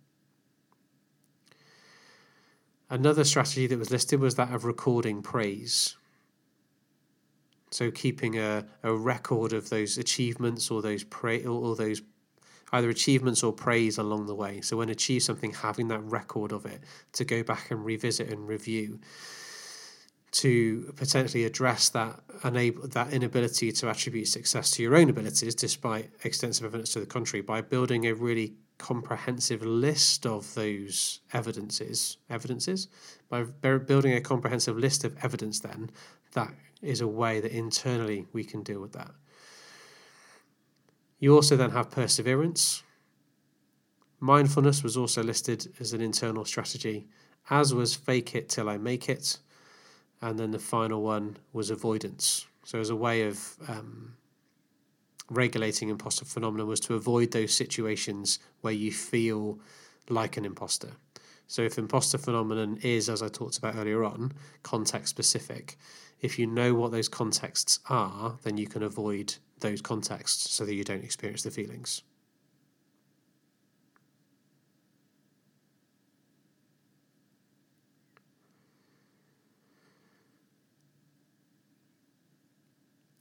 Another 2.90 3.24
strategy 3.24 3.68
that 3.68 3.78
was 3.78 3.92
listed 3.92 4.20
was 4.20 4.36
that 4.36 4.52
of 4.52 4.66
recording 4.66 5.22
praise. 5.22 5.96
So 7.76 7.92
keeping 7.92 8.40
a, 8.40 8.66
a 8.84 8.94
record 8.94 9.52
of 9.52 9.70
those 9.70 9.98
achievements 9.98 10.72
or 10.72 10.82
those 10.82 11.04
pra- 11.04 11.46
or 11.46 11.76
those 11.76 12.02
either 12.72 12.90
achievements 12.90 13.44
or 13.44 13.52
praise 13.52 13.98
along 13.98 14.28
the 14.28 14.34
way. 14.34 14.62
So 14.62 14.78
when 14.78 14.90
achieve 14.90 15.24
something, 15.24 15.52
having 15.52 15.90
that 15.90 16.00
record 16.00 16.54
of 16.54 16.66
it 16.66 16.82
to 17.14 17.26
go 17.26 17.44
back 17.44 17.72
and 17.72 17.84
revisit 17.84 18.30
and 18.30 18.48
review 18.48 19.00
to 20.32 20.94
potentially 20.96 21.44
address 21.44 21.90
that 21.90 22.18
enable 22.46 22.88
that 22.90 23.12
inability 23.12 23.72
to 23.74 23.90
attribute 23.90 24.30
success 24.30 24.72
to 24.72 24.84
your 24.84 24.96
own 24.96 25.10
abilities 25.10 25.56
despite 25.56 26.10
extensive 26.24 26.66
evidence 26.66 26.94
to 26.94 27.00
the 27.00 27.06
contrary 27.06 27.42
by 27.42 27.62
building 27.62 28.06
a 28.08 28.14
really 28.14 28.54
comprehensive 28.78 29.66
list 29.66 30.26
of 30.26 30.54
those 30.56 31.22
evidences 31.32 32.18
evidences 32.30 32.90
by 33.30 33.44
building 33.44 34.14
a 34.14 34.20
comprehensive 34.20 34.78
list 34.78 35.06
of 35.06 35.16
evidence 35.24 35.62
then 35.62 35.90
that 36.34 36.54
is 36.86 37.02
a 37.02 37.08
way 37.08 37.40
that 37.40 37.52
internally 37.52 38.28
we 38.34 38.44
can 38.44 38.64
deal 38.64 38.80
with 38.80 38.94
that. 38.94 39.12
You 41.20 41.34
also 41.36 41.56
then 41.56 41.72
have 41.72 41.92
perseverance. 41.92 42.84
Mindfulness 44.20 44.84
was 44.84 44.98
also 44.98 45.24
listed 45.24 45.74
as 45.80 45.94
an 45.94 46.02
internal 46.02 46.46
strategy, 46.46 47.08
as 47.50 47.74
was 47.74 47.96
fake 47.96 48.36
it 48.36 48.50
till 48.50 48.70
I 48.70 48.78
make 48.78 49.10
it. 49.10 49.40
And 50.22 50.40
then 50.40 50.52
the 50.52 50.60
final 50.60 51.02
one 51.02 51.38
was 51.54 51.70
avoidance. 51.70 52.48
So, 52.64 52.80
as 52.80 52.90
a 52.90 52.96
way 52.96 53.24
of 53.24 53.56
um, 53.68 54.16
regulating 55.30 55.90
imposter 55.90 56.26
phenomenon, 56.26 56.68
was 56.68 56.80
to 56.82 56.96
avoid 56.96 57.32
those 57.32 57.54
situations 57.54 58.40
where 58.62 58.74
you 58.74 58.92
feel 58.92 59.60
like 60.10 60.38
an 60.38 60.46
imposter. 60.46 60.92
So, 61.48 61.62
if 61.62 61.78
imposter 61.78 62.18
phenomenon 62.18 62.80
is, 62.82 63.08
as 63.08 63.22
I 63.22 63.28
talked 63.28 63.58
about 63.58 63.76
earlier 63.76 64.04
on, 64.04 64.34
context 64.64 65.10
specific, 65.10 65.78
if 66.26 66.40
you 66.40 66.48
know 66.48 66.74
what 66.74 66.92
those 66.92 67.08
contexts 67.08 67.80
are, 67.88 68.38
then 68.44 68.58
you 68.58 68.68
can 68.68 68.84
avoid 68.84 69.36
those 69.60 69.80
contexts 69.80 70.52
so 70.52 70.66
that 70.66 70.74
you 70.74 70.84
don't 70.84 71.04
experience 71.04 71.44
the 71.44 71.52
feelings. 71.52 72.02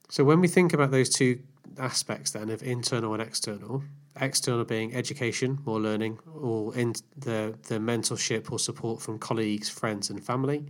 So, 0.09 0.23
when 0.25 0.41
we 0.41 0.49
think 0.49 0.73
about 0.73 0.91
those 0.93 1.09
two 1.09 1.41
aspects 1.77 2.31
then 2.31 2.49
of 2.49 2.63
internal 2.63 3.15
and 3.15 3.23
external, 3.23 3.83
external 4.21 4.65
being 4.65 4.95
education, 4.95 5.59
more 5.67 5.81
learning, 5.81 6.21
or 6.41 6.75
in 6.77 6.95
the, 7.17 7.55
the 7.69 7.79
mentorship 7.79 8.53
or 8.53 8.59
support 8.59 9.03
from 9.03 9.19
colleagues, 9.19 9.69
friends, 9.69 10.11
and 10.11 10.25
family, 10.25 10.67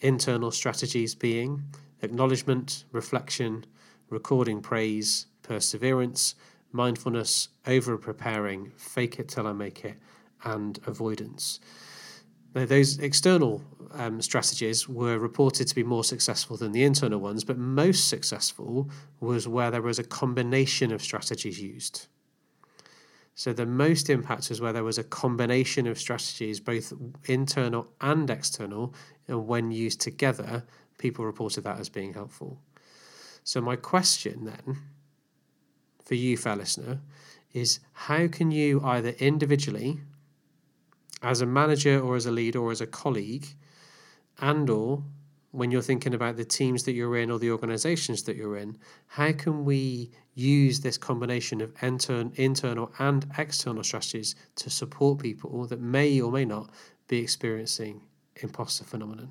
internal 0.00 0.50
strategies 0.50 1.14
being 1.14 1.62
acknowledgement, 2.02 2.84
reflection, 2.92 3.64
recording 4.10 4.60
praise, 4.60 5.26
perseverance, 5.42 6.34
mindfulness, 6.72 7.48
over 7.66 7.96
preparing, 7.96 8.70
fake 8.76 9.18
it 9.18 9.28
till 9.28 9.46
I 9.46 9.52
make 9.52 9.84
it, 9.84 9.96
and 10.44 10.78
avoidance. 10.86 11.60
Now, 12.54 12.64
those 12.64 12.98
external 12.98 13.62
um, 13.92 14.20
strategies 14.22 14.88
were 14.88 15.18
reported 15.18 15.68
to 15.68 15.74
be 15.74 15.82
more 15.82 16.04
successful 16.04 16.56
than 16.56 16.72
the 16.72 16.84
internal 16.84 17.20
ones, 17.20 17.44
but 17.44 17.58
most 17.58 18.08
successful 18.08 18.90
was 19.20 19.46
where 19.46 19.70
there 19.70 19.82
was 19.82 19.98
a 19.98 20.04
combination 20.04 20.92
of 20.92 21.02
strategies 21.02 21.60
used. 21.60 22.06
So 23.36 23.52
the 23.52 23.66
most 23.66 24.08
impact 24.08 24.48
was 24.48 24.62
where 24.62 24.72
there 24.72 24.82
was 24.82 24.96
a 24.96 25.04
combination 25.04 25.86
of 25.86 25.98
strategies, 25.98 26.58
both 26.58 26.94
internal 27.26 27.86
and 28.00 28.30
external, 28.30 28.94
and 29.28 29.46
when 29.46 29.70
used 29.70 30.00
together, 30.00 30.64
people 30.96 31.26
reported 31.26 31.64
that 31.64 31.78
as 31.78 31.90
being 31.90 32.14
helpful. 32.14 32.58
So 33.44 33.60
my 33.60 33.76
question 33.76 34.46
then 34.46 34.78
for 36.02 36.14
you, 36.14 36.38
fair 36.38 36.56
listener, 36.56 37.00
is 37.52 37.80
how 37.92 38.26
can 38.26 38.50
you 38.50 38.80
either 38.82 39.10
individually, 39.18 40.00
as 41.22 41.42
a 41.42 41.46
manager 41.46 42.00
or 42.00 42.16
as 42.16 42.24
a 42.24 42.30
leader 42.30 42.60
or 42.60 42.70
as 42.70 42.80
a 42.80 42.86
colleague, 42.86 43.48
and 44.40 44.70
or 44.70 45.02
when 45.50 45.70
you're 45.70 45.82
thinking 45.82 46.14
about 46.14 46.36
the 46.36 46.44
teams 46.44 46.84
that 46.84 46.92
you're 46.92 47.18
in 47.18 47.30
or 47.30 47.38
the 47.38 47.50
organizations 47.50 48.22
that 48.22 48.36
you're 48.36 48.56
in, 48.56 48.78
how 49.08 49.32
can 49.32 49.66
we 49.66 50.10
use 50.36 50.80
this 50.80 50.98
combination 50.98 51.60
of 51.62 51.72
intern, 51.82 52.30
internal 52.36 52.92
and 52.98 53.26
external 53.38 53.82
strategies 53.82 54.36
to 54.54 54.70
support 54.70 55.18
people 55.18 55.66
that 55.66 55.80
may 55.80 56.20
or 56.20 56.30
may 56.30 56.44
not 56.44 56.70
be 57.08 57.18
experiencing 57.18 58.02
imposter 58.42 58.84
phenomenon? 58.84 59.30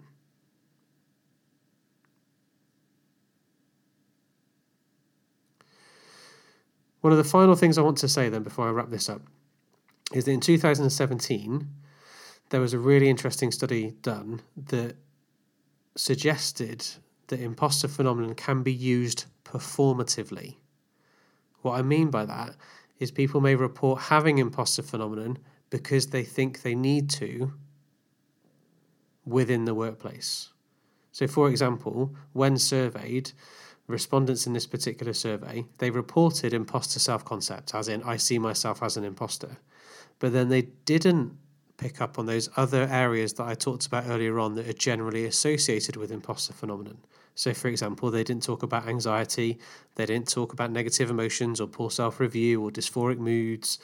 One 7.02 7.12
of 7.12 7.18
the 7.20 7.24
final 7.24 7.56
things 7.56 7.78
I 7.78 7.82
want 7.82 7.98
to 8.00 8.10
say 8.10 8.30
then 8.30 8.42
before 8.42 8.68
I 8.68 8.72
wrap 8.72 8.90
this 8.90 9.08
up 9.08 9.22
is 10.12 10.26
that 10.26 10.32
in 10.32 10.40
2017, 10.40 11.68
there 12.50 12.60
was 12.60 12.74
a 12.74 12.80
really 12.80 13.10
interesting 13.10 13.52
study 13.52 13.94
done 14.02 14.42
that 14.58 14.96
suggested 15.96 16.84
that 17.28 17.40
imposter 17.40 17.88
phenomenon 17.88 18.34
can 18.34 18.64
be 18.64 18.74
used 18.74 19.26
performatively. 19.44 20.56
What 21.66 21.80
I 21.80 21.82
mean 21.82 22.12
by 22.12 22.26
that 22.26 22.56
is 23.00 23.10
people 23.10 23.42
may 23.42 23.56
report 23.56 24.00
having 24.04 24.38
imposter 24.38 24.84
phenomenon 24.84 25.40
because 25.72 26.06
they 26.08 26.24
think 26.24 26.62
they 26.62 26.76
need 26.76 27.10
to 27.22 27.54
within 29.26 29.66
the 29.66 29.74
workplace. 29.74 30.52
So, 31.12 31.26
for 31.26 31.50
example, 31.50 32.14
when 32.34 32.60
surveyed, 32.60 33.32
respondents 33.88 34.46
in 34.46 34.54
this 34.54 34.68
particular 34.68 35.12
survey, 35.14 35.66
they 35.80 35.90
reported 35.90 36.54
imposter 36.54 37.00
self 37.00 37.26
concept, 37.26 37.74
as 37.74 37.88
in, 37.88 38.04
I 38.04 38.18
see 38.18 38.38
myself 38.38 38.84
as 38.84 38.96
an 38.96 39.04
imposter. 39.04 39.58
But 40.20 40.34
then 40.34 40.50
they 40.50 40.62
didn't 40.62 41.36
pick 41.78 42.02
up 42.02 42.18
on 42.18 42.26
those 42.26 42.50
other 42.56 42.88
areas 42.90 43.34
that 43.34 43.44
I 43.44 43.54
talked 43.54 43.86
about 43.86 44.06
earlier 44.08 44.40
on 44.40 44.56
that 44.56 44.68
are 44.68 44.74
generally 44.74 45.26
associated 45.26 45.96
with 45.96 46.12
imposter 46.12 46.54
phenomenon. 46.54 46.98
So, 47.36 47.54
for 47.54 47.68
example, 47.68 48.10
they 48.10 48.24
didn't 48.24 48.44
talk 48.44 48.64
about 48.64 48.88
anxiety, 48.88 49.60
they 49.96 50.06
didn't 50.06 50.30
talk 50.30 50.54
about 50.54 50.72
negative 50.72 51.10
emotions 51.10 51.60
or 51.60 51.68
poor 51.68 51.92
self 51.92 52.20
review 52.20 52.64
or 52.64 52.72
dysphoric 52.72 53.18
moods. 53.18 53.78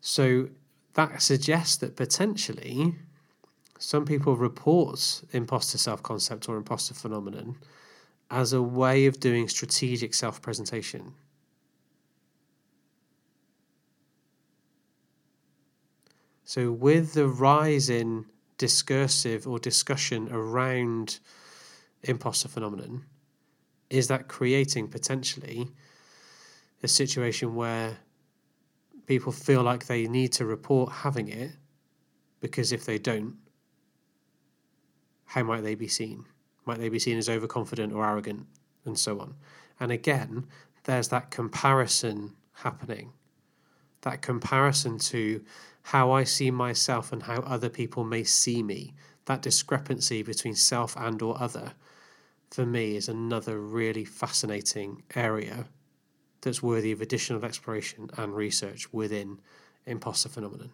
So, 0.00 0.48
that 0.94 1.22
suggests 1.22 1.76
that 1.76 1.94
potentially 1.94 2.94
some 3.78 4.04
people 4.04 4.36
report 4.36 5.22
imposter 5.32 5.78
self 5.78 6.02
concept 6.02 6.48
or 6.48 6.56
imposter 6.56 6.94
phenomenon 6.94 7.56
as 8.30 8.52
a 8.52 8.62
way 8.62 9.06
of 9.06 9.20
doing 9.20 9.48
strategic 9.48 10.14
self 10.14 10.42
presentation. 10.42 11.12
So, 16.46 16.70
with 16.70 17.14
the 17.14 17.26
rise 17.26 17.90
in 17.90 18.24
discursive 18.56 19.48
or 19.48 19.58
discussion 19.58 20.28
around 20.30 21.18
imposter 22.04 22.46
phenomenon, 22.46 23.04
is 23.90 24.06
that 24.06 24.28
creating 24.28 24.86
potentially 24.86 25.68
a 26.84 26.88
situation 26.88 27.56
where 27.56 27.98
people 29.06 29.32
feel 29.32 29.64
like 29.64 29.86
they 29.86 30.06
need 30.06 30.32
to 30.34 30.46
report 30.46 30.92
having 30.92 31.26
it 31.26 31.50
because 32.38 32.70
if 32.70 32.84
they 32.84 32.98
don't, 32.98 33.34
how 35.24 35.42
might 35.42 35.62
they 35.62 35.74
be 35.74 35.88
seen? 35.88 36.26
Might 36.64 36.78
they 36.78 36.88
be 36.88 37.00
seen 37.00 37.18
as 37.18 37.28
overconfident 37.28 37.92
or 37.92 38.06
arrogant 38.06 38.46
and 38.84 38.96
so 38.96 39.18
on? 39.18 39.34
And 39.80 39.90
again, 39.90 40.46
there's 40.84 41.08
that 41.08 41.32
comparison 41.32 42.34
happening, 42.52 43.14
that 44.02 44.22
comparison 44.22 44.98
to 44.98 45.42
how 45.86 46.10
I 46.10 46.24
see 46.24 46.50
myself 46.50 47.12
and 47.12 47.22
how 47.22 47.36
other 47.42 47.68
people 47.68 48.02
may 48.02 48.24
see 48.24 48.60
me, 48.60 48.92
that 49.26 49.40
discrepancy 49.40 50.20
between 50.20 50.56
self 50.56 50.96
and 50.96 51.22
or 51.22 51.40
other 51.40 51.74
for 52.50 52.66
me, 52.66 52.96
is 52.96 53.08
another 53.08 53.60
really 53.60 54.04
fascinating 54.04 55.04
area 55.14 55.66
that's 56.40 56.60
worthy 56.60 56.90
of 56.90 57.00
additional 57.00 57.44
exploration 57.44 58.10
and 58.16 58.34
research 58.34 58.92
within 58.92 59.38
imposter 59.84 60.28
phenomenon. 60.28 60.70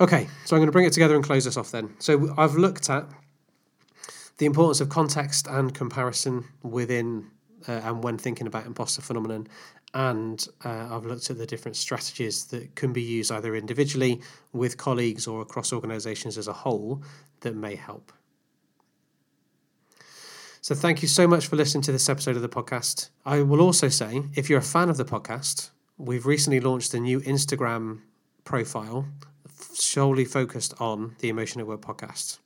Okay, 0.00 0.28
so 0.44 0.56
I'm 0.56 0.60
going 0.60 0.68
to 0.68 0.72
bring 0.72 0.86
it 0.86 0.92
together 0.94 1.14
and 1.14 1.24
close 1.24 1.44
this 1.44 1.58
off 1.58 1.72
then. 1.72 1.94
So 1.98 2.34
I've 2.38 2.54
looked 2.54 2.88
at 2.88 3.06
the 4.38 4.46
importance 4.46 4.80
of 4.80 4.88
context 4.88 5.46
and 5.46 5.74
comparison 5.74 6.44
within 6.62 7.30
uh, 7.68 7.80
and 7.84 8.02
when 8.02 8.16
thinking 8.16 8.46
about 8.46 8.66
imposter 8.66 9.02
phenomenon 9.02 9.46
and 9.96 10.46
uh, 10.62 10.88
I've 10.90 11.06
looked 11.06 11.30
at 11.30 11.38
the 11.38 11.46
different 11.46 11.74
strategies 11.74 12.44
that 12.46 12.74
can 12.74 12.92
be 12.92 13.00
used 13.00 13.32
either 13.32 13.56
individually 13.56 14.20
with 14.52 14.76
colleagues 14.76 15.26
or 15.26 15.40
across 15.40 15.72
organizations 15.72 16.36
as 16.36 16.48
a 16.48 16.52
whole 16.52 17.02
that 17.40 17.56
may 17.56 17.76
help. 17.76 18.12
So, 20.60 20.74
thank 20.74 21.00
you 21.00 21.08
so 21.08 21.26
much 21.26 21.46
for 21.46 21.56
listening 21.56 21.80
to 21.84 21.92
this 21.92 22.10
episode 22.10 22.36
of 22.36 22.42
the 22.42 22.48
podcast. 22.48 23.08
I 23.24 23.40
will 23.40 23.62
also 23.62 23.88
say, 23.88 24.24
if 24.34 24.50
you're 24.50 24.58
a 24.58 24.72
fan 24.76 24.90
of 24.90 24.98
the 24.98 25.04
podcast, 25.06 25.70
we've 25.96 26.26
recently 26.26 26.60
launched 26.60 26.92
a 26.92 27.00
new 27.00 27.20
Instagram 27.20 28.00
profile 28.44 29.08
solely 29.72 30.26
focused 30.26 30.74
on 30.78 31.16
the 31.20 31.30
Emotion 31.30 31.62
at 31.62 31.66
Work 31.66 31.80
podcast. 31.80 32.38